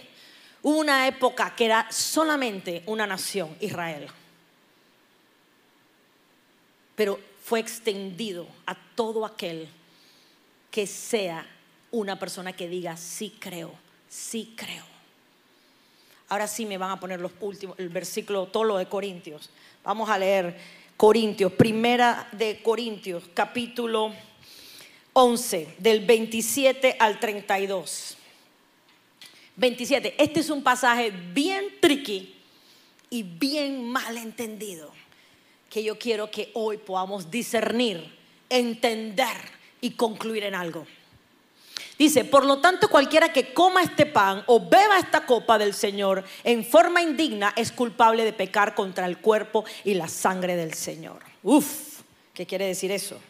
[0.63, 4.09] Una época que era solamente una nación, Israel
[7.01, 9.71] pero fue extendido a todo aquel
[10.71, 11.47] que sea
[11.91, 13.73] una persona que diga, sí creo,
[14.11, 14.85] sí creo.
[16.29, 19.49] Ahora sí me van a poner los últimos, el versículo, todo lo de Corintios.
[19.83, 20.59] Vamos a leer
[20.97, 24.13] Corintios, primera de Corintios, capítulo
[25.15, 28.17] 11, del 27 al 32.
[29.57, 32.35] 27, este es un pasaje bien tricky
[33.11, 34.91] y bien mal entendido
[35.69, 38.17] que yo quiero que hoy podamos discernir,
[38.49, 39.37] entender
[39.81, 40.87] y concluir en algo.
[42.01, 46.25] Dice, por lo tanto, cualquiera que coma este pan o beba esta copa del Señor
[46.45, 51.19] en forma indigna es culpable de pecar contra el cuerpo y la sangre del Señor.
[51.43, 52.01] Uf,
[52.33, 53.21] ¿qué quiere decir eso?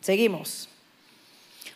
[0.00, 0.68] Seguimos.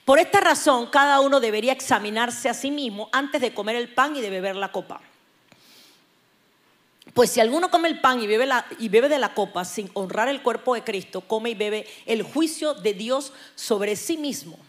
[0.05, 4.15] Por esta razón, cada uno debería examinarse a sí mismo antes de comer el pan
[4.15, 5.01] y de beber la copa.
[7.13, 10.29] Pues si alguno come el pan y bebe, y bebe de la copa sin honrar
[10.29, 14.61] el cuerpo de Cristo, come y bebe el juicio de Dios sobre sí mismo.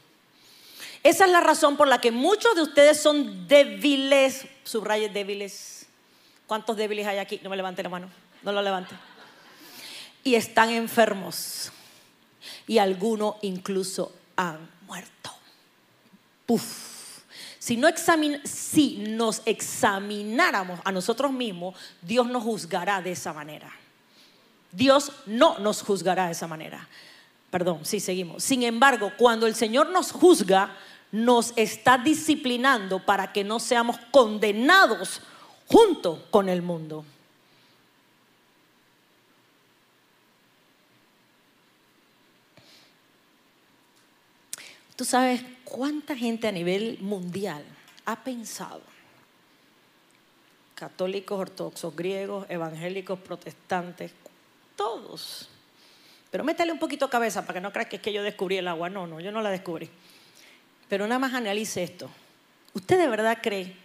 [1.04, 5.86] Esa es la razón por la que muchos de ustedes son débiles, subrayes débiles.
[6.46, 7.40] ¿Cuántos débiles hay aquí?
[7.44, 8.10] No me levante la mano,
[8.44, 8.96] no lo levante.
[10.24, 11.72] Y están enfermos.
[12.68, 15.32] Y algunos incluso han muerto.
[16.46, 16.90] Puf.
[17.60, 23.72] Si, no examin si nos examináramos a nosotros mismos, Dios nos juzgará de esa manera.
[24.72, 26.88] Dios no nos juzgará de esa manera.
[27.52, 28.44] Perdón, sí, seguimos.
[28.44, 30.76] Sin embargo, cuando el Señor nos juzga,
[31.12, 35.22] nos está disciplinando para que no seamos condenados
[35.68, 37.06] junto con el mundo.
[44.96, 47.64] Tú sabes cuánta gente a nivel mundial
[48.04, 48.82] ha pensado,
[50.76, 54.12] católicos, ortodoxos, griegos, evangélicos, protestantes,
[54.76, 55.48] todos.
[56.30, 58.68] Pero métale un poquito cabeza para que no creas que es que yo descubrí el
[58.68, 58.90] agua.
[58.90, 59.90] No, no, yo no la descubrí.
[60.90, 62.10] Pero nada más analice esto.
[62.74, 63.76] ¿Usted de verdad cree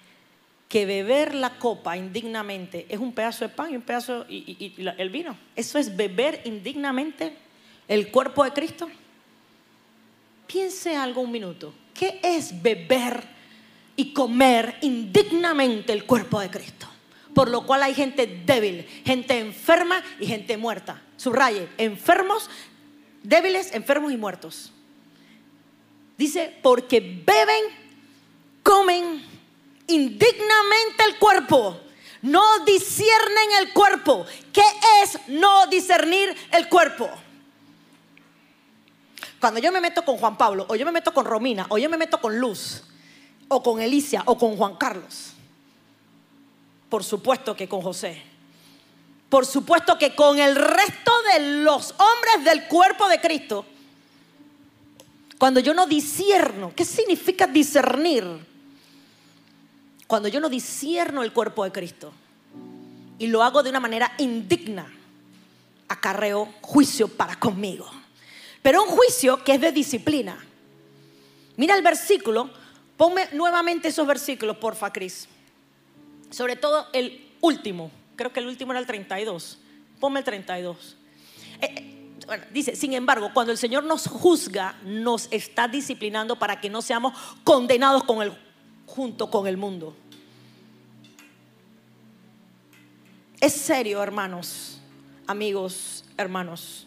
[0.68, 5.10] que beber la copa indignamente es un pedazo de pan y un pedazo y, el
[5.10, 5.36] vino?
[5.54, 7.36] ¿Eso es beber indignamente
[7.86, 8.88] el cuerpo de Cristo?
[10.46, 11.74] Piense algo un minuto.
[11.92, 13.22] ¿Qué es beber
[13.96, 16.88] y comer indignamente el cuerpo de Cristo?
[17.34, 21.02] Por lo cual hay gente débil, gente enferma y gente muerta.
[21.16, 22.48] Subraye, enfermos,
[23.22, 24.73] débiles, enfermos y muertos.
[26.16, 27.64] Dice, porque beben,
[28.62, 29.24] comen
[29.86, 31.80] indignamente el cuerpo.
[32.22, 34.24] No disciernen el cuerpo.
[34.52, 34.62] ¿Qué
[35.02, 37.10] es no discernir el cuerpo?
[39.40, 41.90] Cuando yo me meto con Juan Pablo, o yo me meto con Romina, o yo
[41.90, 42.82] me meto con Luz,
[43.48, 45.32] o con Elicia, o con Juan Carlos,
[46.88, 48.22] por supuesto que con José,
[49.28, 53.66] por supuesto que con el resto de los hombres del cuerpo de Cristo,
[55.38, 58.24] cuando yo no disierno, ¿qué significa discernir?
[60.06, 62.12] Cuando yo no disierno el cuerpo de Cristo
[63.18, 64.92] y lo hago de una manera indigna,
[65.88, 67.90] acarreo juicio para conmigo
[68.64, 70.42] pero un juicio que es de disciplina.
[71.58, 72.48] Mira el versículo,
[72.96, 75.28] ponme nuevamente esos versículos, porfa, Cris.
[76.30, 79.58] Sobre todo el último, creo que el último era el 32.
[80.00, 80.96] Ponme el 32.
[81.60, 82.03] Eh,
[82.52, 87.12] dice, sin embargo, cuando el Señor nos juzga, nos está disciplinando para que no seamos
[87.44, 88.04] condenados
[88.86, 89.96] junto con el mundo.
[93.40, 94.80] Es serio, hermanos,
[95.26, 96.86] amigos, hermanos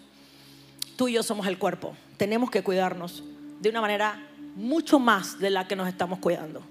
[0.98, 1.96] tú y yo somos el cuerpo.
[2.18, 3.24] Tenemos que cuidarnos
[3.62, 4.20] de una manera
[4.56, 6.62] mucho más de la que nos estamos cuidando.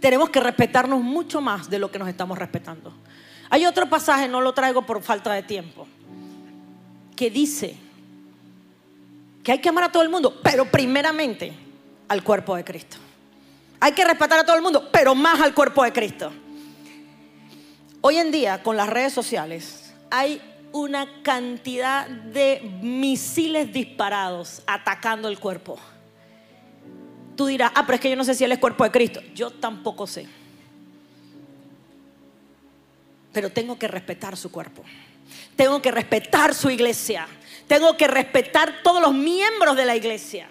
[0.00, 2.94] Tenemos que respetarnos mucho más de lo que nos estamos respetando.
[3.50, 5.86] Hay otro pasaje, no lo traigo por falta de tiempo,
[7.16, 7.76] que dice
[9.42, 11.52] que hay que amar a todo el mundo, pero primeramente
[12.08, 12.96] al cuerpo de Cristo.
[13.80, 16.32] Hay que respetar a todo el mundo, pero más al cuerpo de Cristo.
[18.00, 20.40] Hoy en día, con las redes sociales, hay
[20.72, 25.78] una cantidad de misiles disparados atacando el cuerpo.
[27.36, 29.20] Tú dirás, ah, pero es que yo no sé si él es cuerpo de Cristo.
[29.34, 30.26] Yo tampoco sé.
[33.32, 34.82] Pero tengo que respetar su cuerpo.
[35.56, 37.26] Tengo que respetar su iglesia.
[37.66, 40.48] Tengo que respetar todos los miembros de la iglesia.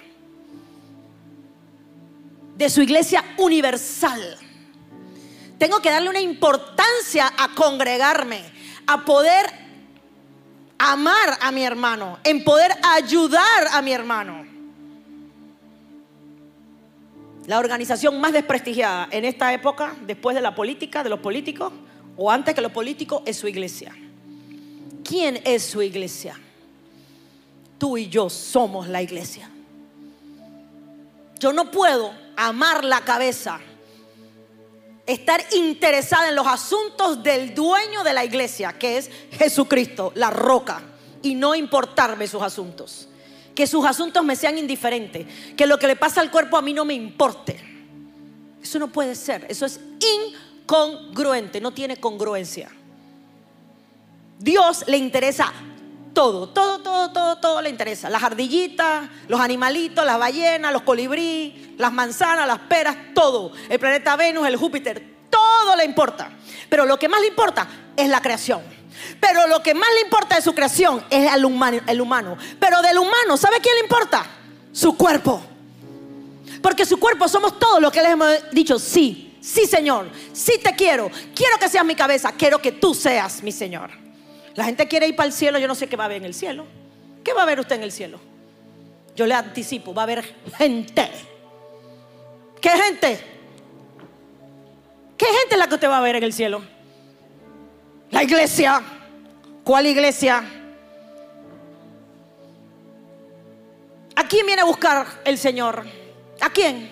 [2.56, 4.38] De su iglesia universal.
[5.58, 8.42] Tengo que darle una importancia a congregarme,
[8.88, 9.46] a poder
[10.78, 14.46] amar a mi hermano, en poder ayudar a mi hermano.
[17.46, 21.74] La organización más desprestigiada en esta época, después de la política, de los políticos,
[22.16, 23.94] o antes que los políticos, es su iglesia.
[25.04, 26.40] ¿Quién es su iglesia?
[27.78, 29.50] Tú y yo somos la iglesia.
[31.40, 33.60] Yo no puedo amar la cabeza
[35.06, 40.82] estar interesada en los asuntos del dueño de la iglesia, que es Jesucristo, la roca,
[41.22, 43.10] y no importarme sus asuntos.
[43.54, 46.74] Que sus asuntos me sean indiferentes, que lo que le pasa al cuerpo a mí
[46.74, 47.60] no me importe.
[48.62, 49.80] Eso no puede ser, eso es
[50.64, 52.72] incongruente, no tiene congruencia.
[54.44, 55.54] Dios le interesa
[56.14, 58.10] todo, todo, todo, todo, todo le interesa.
[58.10, 63.54] Las ardillitas, los animalitos, las ballenas, los colibrí, las manzanas, las peras, todo.
[63.70, 66.30] El planeta Venus, el Júpiter, todo le importa.
[66.68, 68.62] Pero lo que más le importa es la creación.
[69.22, 72.38] Pero lo que más le importa de su creación es el humano, el humano.
[72.60, 74.26] Pero del humano, ¿sabe quién le importa?
[74.74, 75.42] Su cuerpo.
[76.62, 80.76] Porque su cuerpo somos todos los que les hemos dicho, sí, sí Señor, sí te
[80.76, 84.03] quiero, quiero que seas mi cabeza, quiero que tú seas mi Señor.
[84.56, 86.26] La gente quiere ir para el cielo, yo no sé qué va a haber en
[86.26, 86.66] el cielo.
[87.24, 88.20] ¿Qué va a ver usted en el cielo?
[89.16, 90.24] Yo le anticipo, va a haber
[90.58, 91.10] gente.
[92.60, 93.20] ¿Qué gente?
[95.18, 96.64] ¿Qué gente es la que usted va a ver en el cielo?
[98.12, 98.82] La iglesia.
[99.64, 100.44] ¿Cuál iglesia?
[104.16, 105.86] ¿A quién quién viene a buscar el Señor?
[106.42, 106.92] ¿A quién?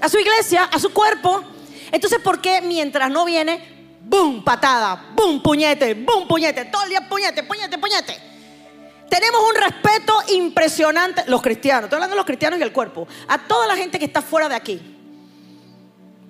[0.00, 1.42] A su iglesia, a su cuerpo.
[1.92, 3.75] Entonces, ¿por qué mientras no viene,
[4.08, 8.20] boom, patada, boom, puñete, boom, puñete, todo el día puñete, puñete, puñete?
[9.10, 13.38] Tenemos un respeto impresionante, los cristianos, estoy hablando de los cristianos y el cuerpo, a
[13.46, 14.80] toda la gente que está fuera de aquí.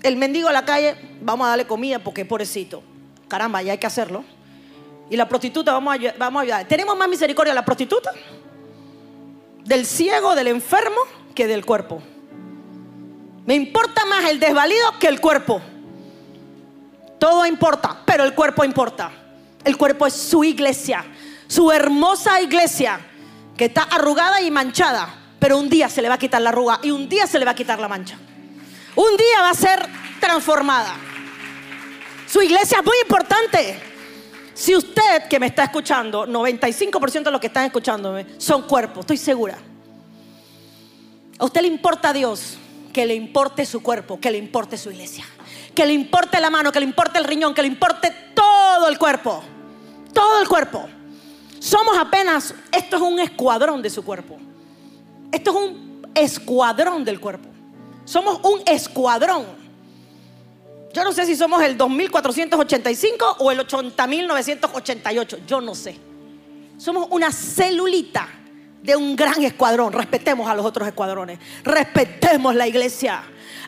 [0.03, 2.83] El mendigo a la calle, vamos a darle comida porque pobrecito.
[3.29, 4.25] Caramba, ya hay que hacerlo.
[5.11, 6.69] Y la prostituta, vamos a, vamos a ayudar.
[6.69, 8.13] ¿Tenemos más misericordia a la prostituta?
[9.65, 11.01] Del ciego, del enfermo,
[11.35, 12.03] que del cuerpo.
[13.47, 15.61] Me importa más el desvalido que el cuerpo.
[17.19, 19.11] Todo importa, pero el cuerpo importa.
[19.65, 21.05] El cuerpo es su iglesia,
[21.49, 23.01] su hermosa iglesia,
[23.57, 26.79] que está arrugada y manchada, pero un día se le va a quitar la arruga
[26.83, 28.17] y un día se le va a quitar la mancha.
[28.95, 29.87] Un día va a ser
[30.21, 30.95] transformada.
[32.29, 33.79] Su iglesia es muy importante.
[34.55, 39.19] Si usted que me está escuchando, 95% de los que están escuchándome son cuerpos, estoy
[39.19, 39.59] segura.
[41.39, 42.57] A usted le importa a Dios
[42.93, 45.27] que le importe su cuerpo, que le importe su iglesia,
[45.77, 48.99] que le importe la mano, que le importe el riñón, que le importe todo el
[48.99, 49.43] cuerpo,
[50.13, 50.89] todo el cuerpo.
[51.61, 54.39] Somos apenas, esto es un escuadrón de su cuerpo.
[55.31, 57.49] Esto es un escuadrón del cuerpo.
[58.07, 59.45] Somos un escuadrón.
[60.95, 65.39] Yo no sé si somos el 2485 o el 80988.
[65.47, 65.99] Yo no sé.
[66.79, 68.29] Somos una celulita
[68.87, 69.93] de un gran escuadrón.
[69.93, 71.41] Respetemos a los otros escuadrones.
[71.65, 73.23] Respetemos la iglesia.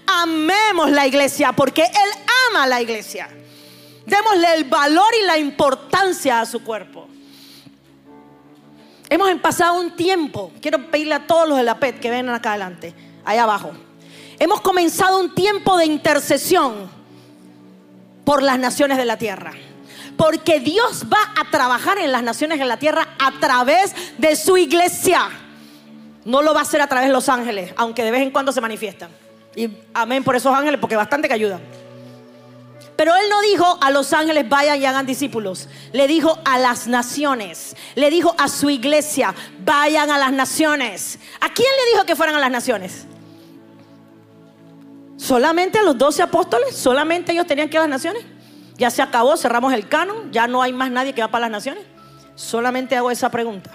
[0.06, 3.28] Amemos la iglesia porque Él ama la iglesia.
[4.06, 7.08] Démosle el valor y la importancia a su cuerpo.
[9.10, 12.50] Hemos pasado un tiempo, quiero pedirle a todos los de la PET que vengan acá
[12.50, 12.94] adelante,
[13.24, 13.72] allá abajo.
[14.38, 16.90] Hemos comenzado un tiempo de intercesión
[18.24, 19.52] por las naciones de la tierra.
[20.18, 24.58] Porque Dios va a trabajar en las naciones de la tierra a través de su
[24.58, 25.30] iglesia.
[26.24, 28.52] No lo va a hacer a través de los ángeles, aunque de vez en cuando
[28.52, 29.08] se manifiestan.
[29.54, 31.60] Y amén por esos ángeles, porque bastante que ayudan.
[32.96, 35.68] Pero él no dijo a los ángeles vayan y hagan discípulos.
[35.92, 37.76] Le dijo a las naciones.
[37.94, 39.32] Le dijo a su iglesia,
[39.64, 41.20] vayan a las naciones.
[41.40, 43.06] ¿A quién le dijo que fueran a las naciones?
[45.16, 46.74] ¿Solamente a los doce apóstoles?
[46.74, 48.24] ¿Solamente ellos tenían que ir a las naciones?
[48.78, 51.50] Ya se acabó, cerramos el canon, ya no hay más nadie que va para las
[51.50, 51.84] naciones.
[52.36, 53.72] Solamente hago esa pregunta.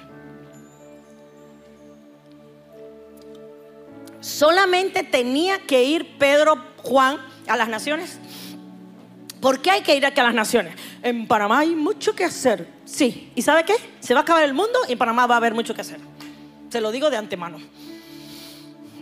[4.21, 8.17] Solamente tenía que ir Pedro, Juan a las naciones.
[9.41, 10.75] ¿Por qué hay que ir aquí a las naciones?
[11.01, 12.65] En Panamá hay mucho que hacer.
[12.85, 13.29] Sí.
[13.35, 13.75] ¿Y sabe qué?
[13.99, 15.99] Se va a acabar el mundo y en Panamá va a haber mucho que hacer.
[16.69, 17.57] Se lo digo de antemano.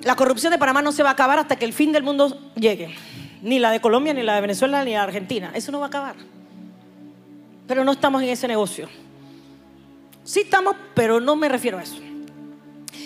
[0.01, 2.51] La corrupción de Panamá no se va a acabar hasta que el fin del mundo
[2.55, 2.95] llegue.
[3.41, 5.51] Ni la de Colombia, ni la de Venezuela, ni la de Argentina.
[5.53, 6.15] Eso no va a acabar.
[7.67, 8.87] Pero no estamos en ese negocio.
[10.23, 11.97] Sí estamos, pero no me refiero a eso.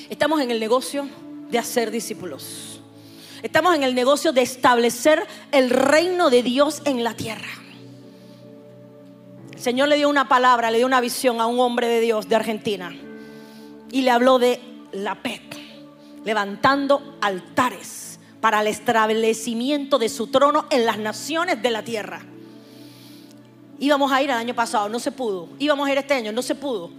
[0.10, 1.08] Estamos en el negocio
[1.50, 2.82] de hacer discípulos.
[3.42, 7.48] Estamos en el negocio de establecer el reino de Dios en la tierra.
[9.54, 12.28] El Señor le dio una palabra, le dio una visión a un hombre de Dios
[12.28, 12.94] de Argentina
[13.92, 14.60] y le habló de
[14.92, 15.56] la PET,
[16.24, 18.15] levantando altares
[18.46, 22.22] para el establecimiento de su trono en las naciones de la tierra.
[23.80, 25.50] Íbamos a ir el año pasado, no se pudo.
[25.58, 26.92] Íbamos a ir este año, no se pudo.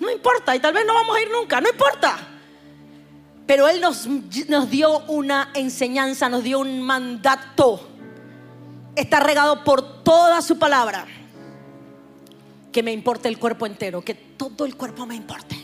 [0.00, 2.18] No importa, y tal vez no vamos a ir nunca, no importa.
[3.46, 7.80] Pero Él nos, nos dio una enseñanza, nos dio un mandato.
[8.96, 11.06] Está regado por toda su palabra.
[12.72, 15.57] Que me importe el cuerpo entero, que todo el cuerpo me importe.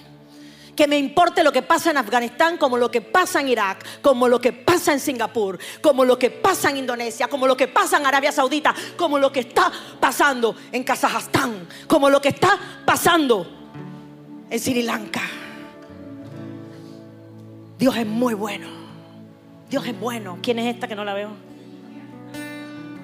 [0.76, 4.28] Que me importe lo que pasa en Afganistán, como lo que pasa en Irak, como
[4.28, 7.98] lo que pasa en Singapur, como lo que pasa en Indonesia, como lo que pasa
[7.98, 9.70] en Arabia Saudita, como lo que está
[10.00, 13.46] pasando en Kazajstán, como lo que está pasando
[14.50, 15.22] en Sri Lanka.
[17.78, 18.68] Dios es muy bueno.
[19.68, 20.38] Dios es bueno.
[20.42, 21.30] ¿Quién es esta que no la veo?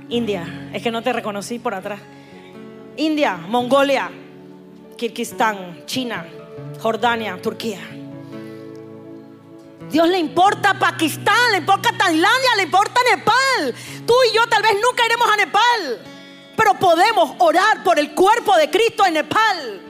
[0.08, 0.70] India.
[0.72, 2.00] Es que no te reconocí por atrás.
[2.96, 4.10] India, Mongolia,
[4.96, 6.26] Kirguistán, China,
[6.80, 7.80] Jordania, Turquía.
[9.90, 13.74] Dios le importa Pakistán, le importa Tailandia, le importa Nepal.
[14.06, 16.06] Tú y yo tal vez nunca iremos a Nepal,
[16.56, 19.80] pero podemos orar por el cuerpo de Cristo en Nepal.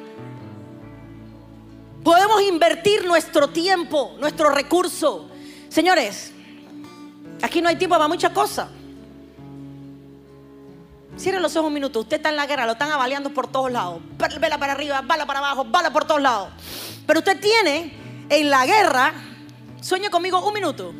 [2.02, 5.28] Podemos invertir nuestro tiempo, nuestro recurso.
[5.68, 6.32] Señores,
[7.42, 8.68] aquí no hay tiempo para muchas cosas.
[11.20, 12.00] Cierren los ojos un minuto.
[12.00, 14.00] Usted está en la guerra, lo están avaliando por todos lados.
[14.40, 16.48] Vela para arriba, bala para abajo, bala por todos lados.
[17.06, 17.92] Pero usted tiene
[18.30, 19.12] en la guerra,
[19.82, 20.94] sueñe conmigo un minuto.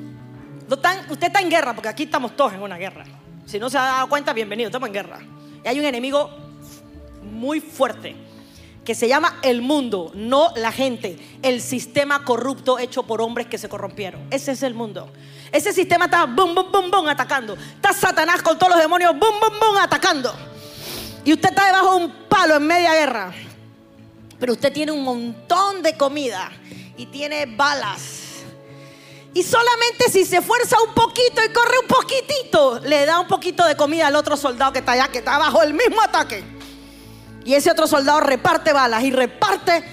[0.69, 3.05] usted está en guerra, porque aquí estamos todos en una guerra.
[3.47, 5.21] Si no se ha dado cuenta, bienvenido, estamos en guerra.
[5.65, 6.29] Y hay un enemigo
[7.23, 8.15] muy fuerte
[8.91, 13.57] que se llama el mundo, no la gente, el sistema corrupto hecho por hombres que
[13.57, 14.27] se corrompieron.
[14.33, 15.13] Ese es el mundo.
[15.53, 17.55] Ese sistema está bum, bum, bum, bum, atacando.
[17.55, 20.35] Está Satanás con todos los demonios, bum, bum, bum, atacando.
[21.25, 23.33] Y usted está debajo de un palo en media guerra.
[24.41, 26.51] Pero usted tiene un montón de comida
[26.97, 28.41] y tiene balas.
[29.33, 33.65] Y solamente si se esfuerza un poquito y corre un poquitito, le da un poquito
[33.65, 36.59] de comida al otro soldado que está allá, que está bajo el mismo ataque.
[37.45, 39.85] Y ese otro soldado reparte balas y reparte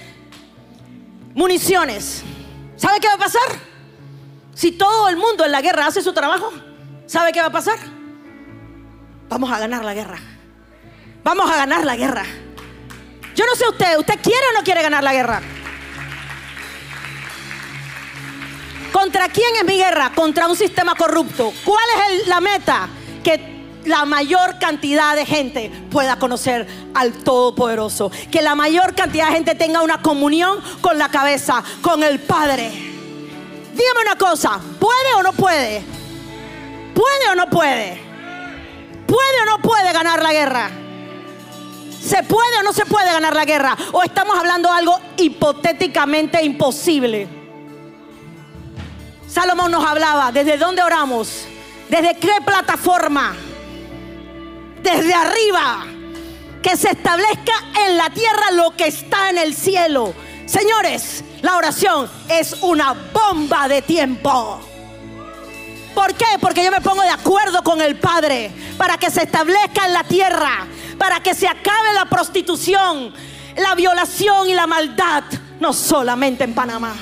[1.34, 2.22] municiones.
[2.76, 3.42] ¿Sabe qué va a pasar?
[4.54, 6.52] Si todo el mundo en la guerra hace su trabajo,
[7.06, 7.78] ¿sabe qué va a pasar?
[9.28, 10.18] Vamos a ganar la guerra.
[11.22, 12.24] Vamos a ganar la guerra.
[13.34, 15.40] Yo no sé usted, ¿usted quiere o no quiere ganar la guerra?
[18.92, 20.10] ¿Contra quién es mi guerra?
[20.14, 21.52] Contra un sistema corrupto.
[21.64, 22.88] ¿Cuál es la meta?
[23.22, 23.57] Que
[23.88, 28.10] la mayor cantidad de gente pueda conocer al Todopoderoso.
[28.30, 32.70] Que la mayor cantidad de gente tenga una comunión con la cabeza, con el Padre.
[33.74, 35.82] Dígame una cosa, ¿puede o no puede?
[36.94, 38.00] ¿Puede o no puede?
[39.06, 40.70] ¿Puede o no puede ganar la guerra?
[42.00, 43.76] ¿Se puede o no se puede ganar la guerra?
[43.92, 47.28] ¿O estamos hablando de algo hipotéticamente imposible?
[49.28, 51.46] Salomón nos hablaba, ¿desde dónde oramos?
[51.88, 53.34] ¿Desde qué plataforma?
[54.82, 55.86] Desde arriba.
[56.62, 57.52] Que se establezca
[57.86, 60.12] en la tierra lo que está en el cielo.
[60.46, 64.60] Señores, la oración es una bomba de tiempo.
[65.94, 66.26] ¿Por qué?
[66.40, 70.04] Porque yo me pongo de acuerdo con el Padre para que se establezca en la
[70.04, 70.66] tierra,
[70.96, 73.12] para que se acabe la prostitución,
[73.56, 75.24] la violación y la maldad,
[75.60, 76.94] no solamente en Panamá.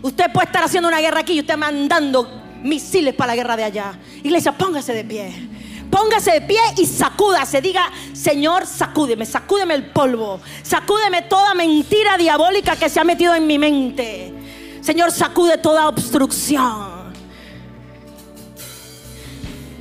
[0.00, 3.64] Usted puede estar haciendo una guerra aquí y usted mandando misiles para la guerra de
[3.64, 3.98] allá.
[4.22, 5.48] Iglesia, póngase de pie.
[5.92, 7.60] Póngase de pie y sacúdase.
[7.60, 10.40] Diga, Señor, sacúdeme, sacúdeme el polvo.
[10.62, 14.32] Sacúdeme toda mentira diabólica que se ha metido en mi mente.
[14.80, 17.12] Señor, sacude toda obstrucción.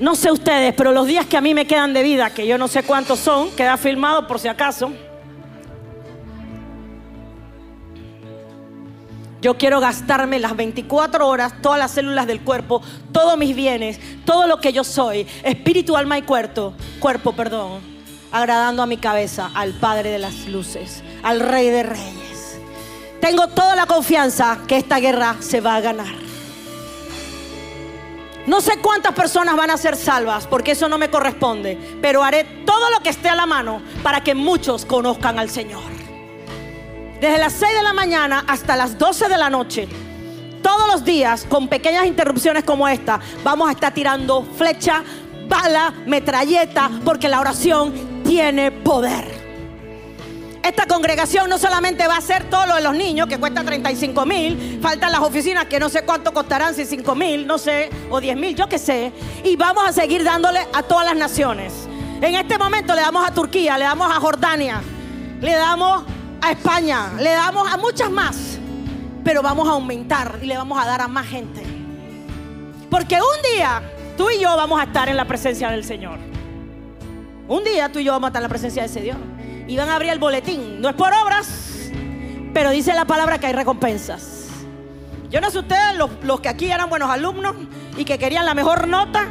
[0.02, 2.58] No sé ustedes, pero los días que a mí me quedan de vida, que yo
[2.58, 4.92] no sé cuántos son, queda filmado por si acaso.
[9.42, 14.46] Yo quiero gastarme las 24 horas, todas las células del cuerpo, todos mis bienes, todo
[14.46, 17.82] lo que yo soy, espíritu, alma y cuerpo, cuerpo, perdón,
[18.32, 22.60] agradando a mi cabeza, al Padre de las luces, al Rey de Reyes.
[23.20, 26.14] Tengo toda la confianza que esta guerra se va a ganar.
[28.46, 32.44] No sé cuántas personas van a ser salvas, porque eso no me corresponde, pero haré
[32.44, 36.01] todo lo que esté a la mano para que muchos conozcan al Señor
[37.22, 39.88] desde las 6 de la mañana hasta las 12 de la noche,
[40.64, 45.04] todos los días, con pequeñas interrupciones como esta, vamos a estar tirando flecha,
[45.48, 49.40] bala, metralleta, porque la oración tiene poder.
[50.64, 54.26] Esta congregación no solamente va a hacer todo lo de los niños, que cuesta 35
[54.26, 58.20] mil, faltan las oficinas que no sé cuánto costarán, si 5 mil, no sé, o
[58.20, 59.12] 10 mil, yo qué sé,
[59.44, 61.88] y vamos a seguir dándole a todas las naciones.
[62.20, 64.82] En este momento le damos a Turquía, le damos a Jordania,
[65.40, 66.04] le damos
[66.42, 68.58] a España, le damos a muchas más,
[69.24, 71.62] pero vamos a aumentar y le vamos a dar a más gente.
[72.90, 73.82] Porque un día
[74.18, 76.20] tú y yo vamos a estar en la presencia del Señor.
[77.48, 79.18] Un día tú y yo vamos a estar en la presencia de ese Dios.
[79.68, 80.82] Y van a abrir el boletín.
[80.82, 81.92] No es por obras,
[82.54, 84.48] pero dice la palabra que hay recompensas.
[85.30, 87.56] Yo no sé ustedes, los, los que aquí eran buenos alumnos
[87.96, 89.28] y que querían la mejor nota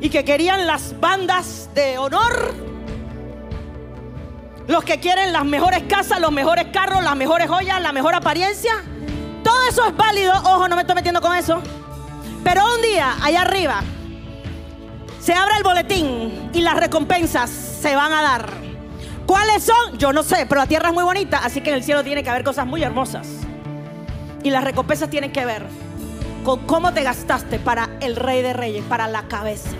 [0.00, 2.71] y que querían las bandas de honor
[4.68, 8.72] los que quieren las mejores casas, los mejores carros, las mejores joyas, la mejor apariencia.
[9.42, 10.32] Todo eso es válido.
[10.34, 11.60] Ojo, no me estoy metiendo con eso.
[12.44, 13.82] Pero un día, allá arriba,
[15.20, 18.50] se abre el boletín y las recompensas se van a dar.
[19.26, 19.98] ¿Cuáles son?
[19.98, 22.22] Yo no sé, pero la tierra es muy bonita, así que en el cielo tiene
[22.22, 23.28] que haber cosas muy hermosas.
[24.42, 25.64] Y las recompensas tienen que ver
[26.44, 29.70] con cómo te gastaste para el Rey de Reyes, para la cabeza.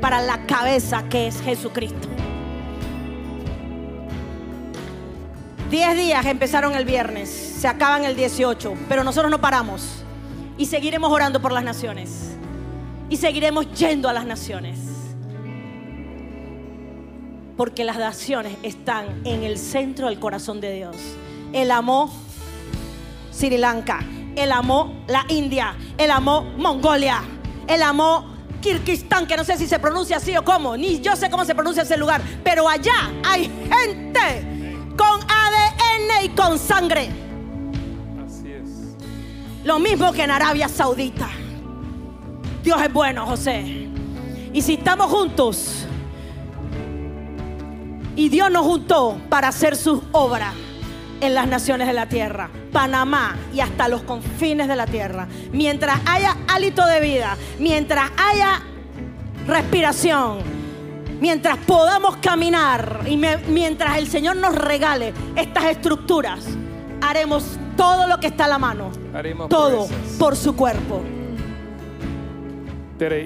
[0.00, 2.08] Para la cabeza que es Jesucristo.
[5.70, 10.02] Diez días empezaron el viernes, se acaban el 18, pero nosotros no paramos
[10.58, 12.32] y seguiremos orando por las naciones
[13.08, 14.80] y seguiremos yendo a las naciones.
[17.56, 20.96] Porque las naciones están en el centro del corazón de Dios.
[21.52, 22.12] Él amó
[23.30, 24.00] Sri Lanka,
[24.34, 27.22] él amó la India, él amó Mongolia,
[27.68, 28.26] él amó
[28.60, 31.54] Kirguistán, que no sé si se pronuncia así o cómo, ni yo sé cómo se
[31.54, 34.50] pronuncia ese lugar, pero allá hay gente
[34.96, 35.20] con
[36.22, 37.08] Y con sangre.
[38.22, 38.96] Así es.
[39.64, 41.30] Lo mismo que en Arabia Saudita.
[42.62, 43.88] Dios es bueno, José.
[44.52, 45.86] Y si estamos juntos,
[48.16, 50.52] Y Dios nos juntó para hacer sus obras
[51.22, 55.26] en las naciones de la tierra, Panamá y hasta los confines de la tierra.
[55.52, 58.60] Mientras haya hálito de vida, mientras haya
[59.46, 60.38] respiración,
[61.20, 66.44] mientras podamos caminar y mientras el Señor nos regale estas estructuras,
[67.00, 68.90] haremos todo lo que está a la mano.
[69.14, 71.02] Haremos todo por su cuerpo.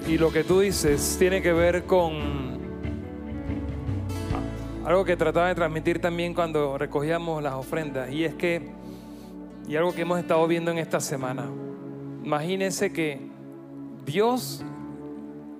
[0.06, 2.54] y lo que tú dices tiene que ver con
[4.84, 8.70] algo que trataba de transmitir también cuando recogíamos las ofrendas, y es que,
[9.66, 11.46] y algo que hemos estado viendo en esta semana,
[12.22, 13.18] imagínense que
[14.04, 14.62] Dios,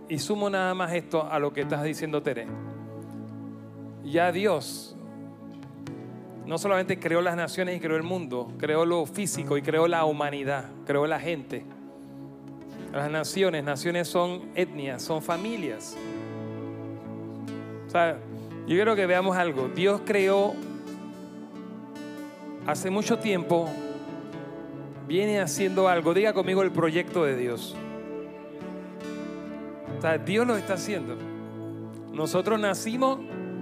[0.09, 2.47] y sumo nada más esto a lo que estás diciendo Tere,
[4.05, 4.95] ya Dios
[6.47, 10.05] no solamente creó las naciones y creó el mundo, creó lo físico y creó la
[10.05, 11.65] humanidad, creó la gente.
[12.93, 15.97] Las naciones, naciones son etnias, son familias.
[17.87, 18.19] O sea,
[18.67, 19.69] yo quiero que veamos algo.
[19.69, 20.55] Dios creó
[22.67, 23.69] hace mucho tiempo,
[25.09, 26.13] viene haciendo algo.
[26.13, 27.75] Diga conmigo el proyecto de Dios.
[30.25, 31.17] Dios lo está haciendo.
[32.13, 33.19] Nosotros nacimos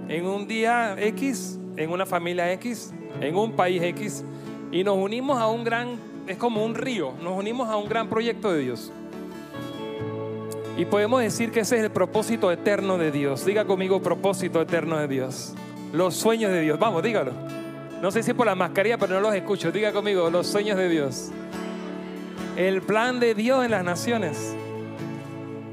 [0.09, 4.23] en un día X, en una familia X, en un país X,
[4.71, 8.09] y nos unimos a un gran, es como un río, nos unimos a un gran
[8.09, 8.91] proyecto de Dios.
[10.77, 13.45] Y podemos decir que ese es el propósito eterno de Dios.
[13.45, 15.53] Diga conmigo propósito eterno de Dios.
[15.93, 16.79] Los sueños de Dios.
[16.79, 17.31] Vamos, dígalo.
[18.01, 19.71] No sé si es por la mascarilla, pero no los escucho.
[19.71, 21.29] Diga conmigo los sueños de Dios.
[22.57, 24.55] El plan de Dios en las naciones.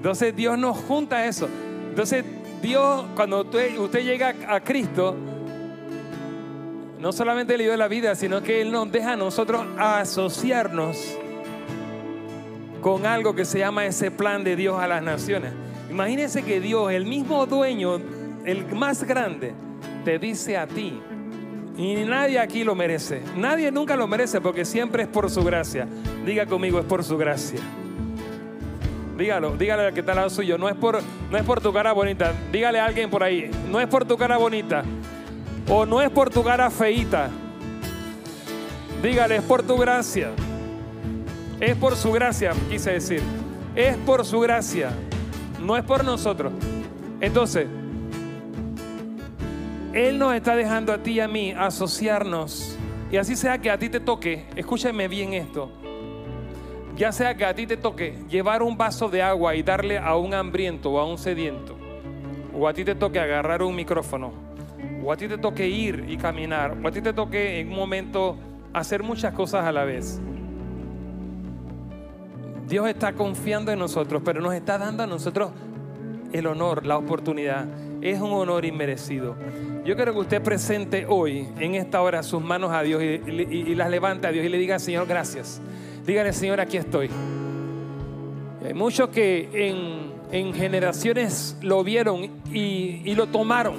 [0.01, 1.47] Entonces Dios nos junta eso.
[1.91, 2.25] Entonces
[2.63, 5.15] Dios, cuando usted, usted llega a Cristo,
[6.99, 10.97] no solamente le dio la vida, sino que Él nos deja a nosotros asociarnos
[12.81, 15.53] con algo que se llama ese plan de Dios a las naciones.
[15.91, 18.01] Imagínense que Dios, el mismo dueño,
[18.47, 19.53] el más grande,
[20.07, 20.99] te dice a ti,
[21.77, 25.87] y nadie aquí lo merece, nadie nunca lo merece porque siempre es por su gracia.
[26.25, 27.61] Diga conmigo, es por su gracia.
[29.21, 30.99] Dígalo, dígale al que está al lado suyo, no es, por,
[31.31, 34.17] no es por tu cara bonita, dígale a alguien por ahí, no es por tu
[34.17, 34.83] cara bonita,
[35.69, 37.29] o no es por tu cara feita,
[39.03, 40.31] dígale, es por tu gracia.
[41.61, 43.21] Es por su gracia, quise decir.
[43.77, 44.91] Es por su gracia,
[45.61, 46.55] no es por nosotros.
[47.21, 47.67] Entonces,
[49.93, 52.79] Él nos está dejando a ti y a mí asociarnos.
[53.13, 55.71] Y así sea que a ti te toque, escúchame bien esto,
[57.01, 60.17] ya sea que a ti te toque llevar un vaso de agua y darle a
[60.17, 61.75] un hambriento o a un sediento,
[62.55, 64.35] o a ti te toque agarrar un micrófono,
[65.03, 67.77] o a ti te toque ir y caminar, o a ti te toque en un
[67.77, 68.37] momento
[68.75, 70.21] hacer muchas cosas a la vez.
[72.69, 75.53] Dios está confiando en nosotros, pero nos está dando a nosotros
[76.35, 77.65] el honor, la oportunidad.
[78.03, 79.37] Es un honor inmerecido.
[79.87, 83.89] Yo quiero que usted presente hoy, en esta hora, sus manos a Dios y, las
[83.89, 85.63] levante a Dios y le diga, Señor, gracias.
[86.11, 87.09] Dígale, Señor, aquí estoy.
[88.67, 93.77] Hay muchos que en, generaciones lo vieron y, y lo tomaron.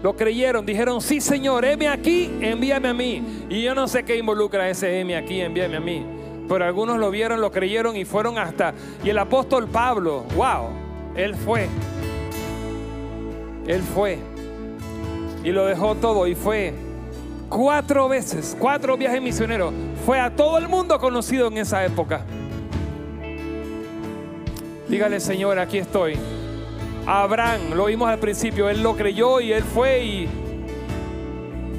[0.00, 3.20] Lo creyeron, dijeron, sí Señor, heme aquí, envíame a mí.
[3.50, 6.06] Y yo no sé qué involucra ese heme aquí, envíame a mí.
[6.48, 8.72] Pero algunos lo vieron, lo creyeron y fueron hasta...
[9.02, 10.68] Y el apóstol Pablo, wow,
[11.16, 11.66] él fue.
[13.66, 14.18] Él fue.
[15.42, 16.72] Y lo dejó todo y fue
[17.48, 19.72] cuatro veces, cuatro viajes misioneros.
[20.06, 22.20] Fue a todo el mundo conocido en esa época.
[24.88, 26.16] Dígale, Señor, aquí estoy.
[27.04, 30.28] Abraham, lo vimos al principio, él lo creyó y él fue y,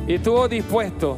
[0.09, 1.17] y estuvo dispuesto.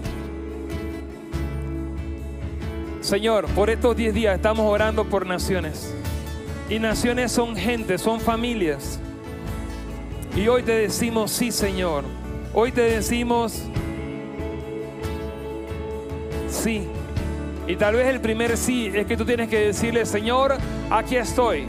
[3.01, 5.91] Señor, por estos 10 días estamos orando por naciones.
[6.70, 8.99] Y naciones son gente, son familias.
[10.36, 12.03] Y hoy te decimos, sí, Señor.
[12.53, 13.64] Hoy te decimos,
[16.47, 16.88] sí.
[17.70, 20.57] Y tal vez el primer sí es que tú tienes que decirle, Señor,
[20.89, 21.67] aquí estoy.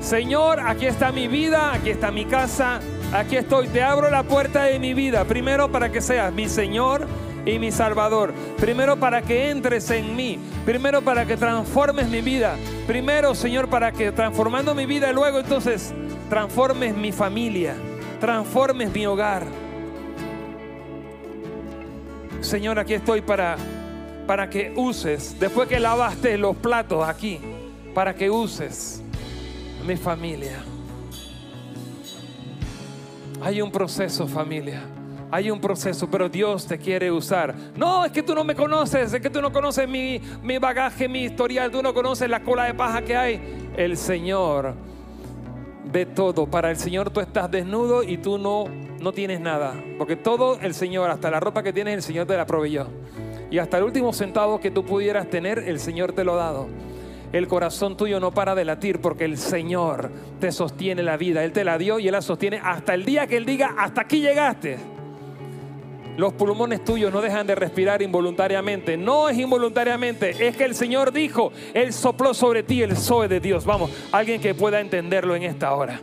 [0.00, 2.80] Señor, aquí está mi vida, aquí está mi casa,
[3.12, 3.68] aquí estoy.
[3.68, 5.24] Te abro la puerta de mi vida.
[5.26, 7.06] Primero para que seas mi Señor
[7.46, 8.34] y mi Salvador.
[8.58, 10.40] Primero para que entres en mí.
[10.66, 12.56] Primero para que transformes mi vida.
[12.88, 15.94] Primero, Señor, para que transformando mi vida, luego entonces
[16.28, 17.76] transformes mi familia.
[18.18, 19.44] Transformes mi hogar.
[22.40, 23.56] Señor, aquí estoy para,
[24.28, 27.40] para que uses, después que lavaste los platos aquí,
[27.94, 29.02] para que uses
[29.86, 30.58] mi familia.
[33.40, 34.82] Hay un proceso, familia.
[35.30, 37.54] Hay un proceso, pero Dios te quiere usar.
[37.74, 41.08] No, es que tú no me conoces, es que tú no conoces mi, mi bagaje,
[41.08, 43.70] mi historial, tú no conoces la cola de paja que hay.
[43.78, 44.74] El Señor
[45.90, 46.46] ve todo.
[46.46, 48.66] Para el Señor tú estás desnudo y tú no
[49.00, 52.36] no tienes nada, porque todo el Señor, hasta la ropa que tienes, el Señor te
[52.36, 52.88] la proveyó.
[53.50, 56.68] Y hasta el último centavo que tú pudieras tener, el Señor te lo ha dado.
[57.32, 61.44] El corazón tuyo no para de latir porque el Señor te sostiene la vida.
[61.44, 64.02] Él te la dio y Él la sostiene hasta el día que Él diga, hasta
[64.02, 64.78] aquí llegaste.
[66.16, 68.96] Los pulmones tuyos no dejan de respirar involuntariamente.
[68.96, 73.40] No es involuntariamente, es que el Señor dijo, Él sopló sobre ti el Zoe de
[73.40, 73.64] Dios.
[73.64, 76.00] Vamos, alguien que pueda entenderlo en esta hora.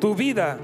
[0.00, 0.58] Tu vida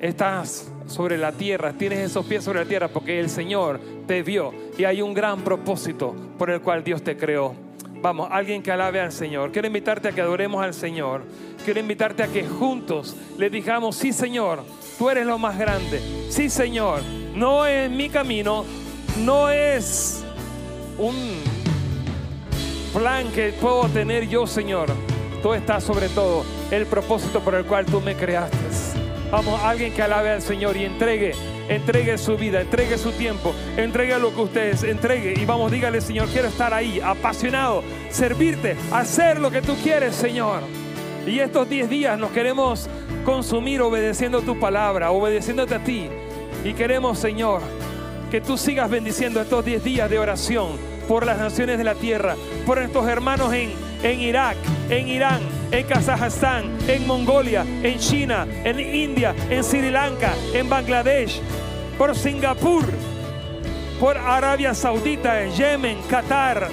[0.00, 4.52] estás sobre la tierra, tienes esos pies sobre la tierra porque el Señor te vio
[4.76, 7.54] y hay un gran propósito por el cual Dios te creó.
[8.02, 9.50] Vamos, alguien que alabe al Señor.
[9.50, 11.22] Quiero invitarte a que adoremos al Señor.
[11.64, 14.62] Quiero invitarte a que juntos le digamos, sí Señor,
[14.98, 16.02] tú eres lo más grande.
[16.28, 17.00] Sí Señor,
[17.34, 18.66] no es mi camino,
[19.24, 20.22] no es
[20.98, 21.14] un
[22.92, 24.90] plan que puedo tener yo Señor.
[25.42, 28.93] Tú estás sobre todo el propósito por el cual tú me creaste.
[29.34, 31.32] Vamos, alguien que alabe al Señor y entregue,
[31.68, 35.34] entregue su vida, entregue su tiempo, entregue lo que ustedes entregue.
[35.36, 40.60] Y vamos, dígale, Señor, quiero estar ahí, apasionado, servirte, hacer lo que tú quieres, Señor.
[41.26, 42.88] Y estos 10 días nos queremos
[43.24, 46.08] consumir obedeciendo tu palabra, obedeciéndote a ti.
[46.62, 47.60] Y queremos, Señor,
[48.30, 50.78] que tú sigas bendiciendo estos 10 días de oración
[51.08, 53.72] por las naciones de la tierra, por nuestros hermanos en,
[54.04, 54.56] en Irak,
[54.90, 55.40] en Irán,
[55.70, 61.40] en Kazajstán, en Mongolia, en China, en India, en Sri Lanka, en Bangladesh,
[61.96, 62.84] por Singapur,
[63.98, 66.68] por Arabia Saudita, en Yemen, Qatar,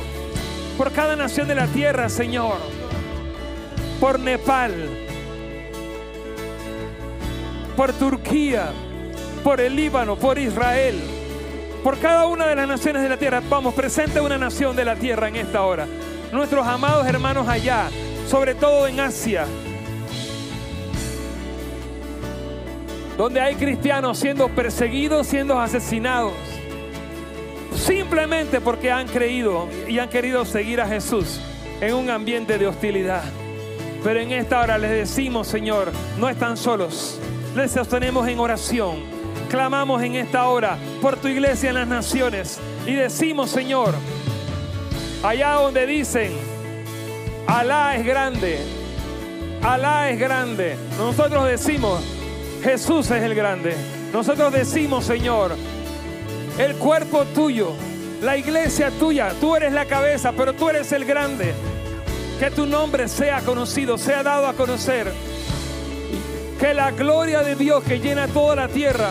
[0.78, 2.58] por cada nación de la tierra, Señor,
[4.02, 4.74] por Nepal,
[7.78, 8.72] por Turquía,
[9.42, 11.00] por el Líbano, por Israel,
[11.82, 13.42] por cada una de las naciones de la tierra.
[13.50, 15.88] Vamos, presente una nación de la tierra en esta hora.
[16.32, 17.90] Nuestros amados hermanos allá,
[18.30, 19.46] sobre todo en Asia,
[23.18, 26.32] donde hay cristianos siendo perseguidos, siendo asesinados,
[27.76, 31.42] simplemente porque han creído y han querido seguir a Jesús
[31.82, 33.24] en un ambiente de hostilidad.
[34.02, 37.20] Pero en esta hora les decimos, Señor, no están solos,
[37.58, 39.00] les sostenemos en oración,
[39.50, 42.58] clamamos en esta hora por tu iglesia en las naciones
[42.88, 43.94] y decimos, Señor,
[45.24, 46.32] allá donde dicen,
[47.48, 48.60] Alá es grande.
[49.62, 50.78] Alá es grande.
[50.98, 52.02] Nosotros decimos,
[52.64, 53.76] Jesús es el grande.
[54.14, 55.56] Nosotros decimos, Señor,
[56.58, 57.74] el cuerpo tuyo,
[58.22, 61.54] la iglesia tuya, tú eres la cabeza, pero tú eres el grande.
[62.40, 65.12] Que tu nombre sea conocido, sea dado a conocer.
[66.60, 69.10] Que la gloria de Dios que llena toda la tierra,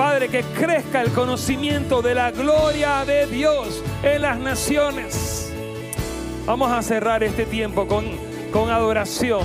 [0.00, 5.52] Padre, que crezca el conocimiento de la gloria de Dios en las naciones.
[6.46, 8.06] Vamos a cerrar este tiempo con,
[8.50, 9.42] con adoración.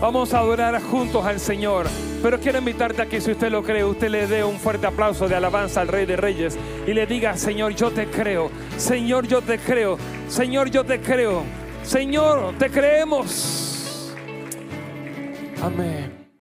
[0.00, 1.86] Vamos a adorar juntos al Señor.
[2.22, 5.26] Pero quiero invitarte a que si usted lo cree, usted le dé un fuerte aplauso
[5.26, 8.52] de alabanza al Rey de Reyes y le diga, Señor, yo te creo.
[8.76, 9.98] Señor, yo te creo.
[10.28, 11.42] Señor, yo te creo.
[11.82, 14.14] Señor, te creemos.
[15.60, 16.21] Amén.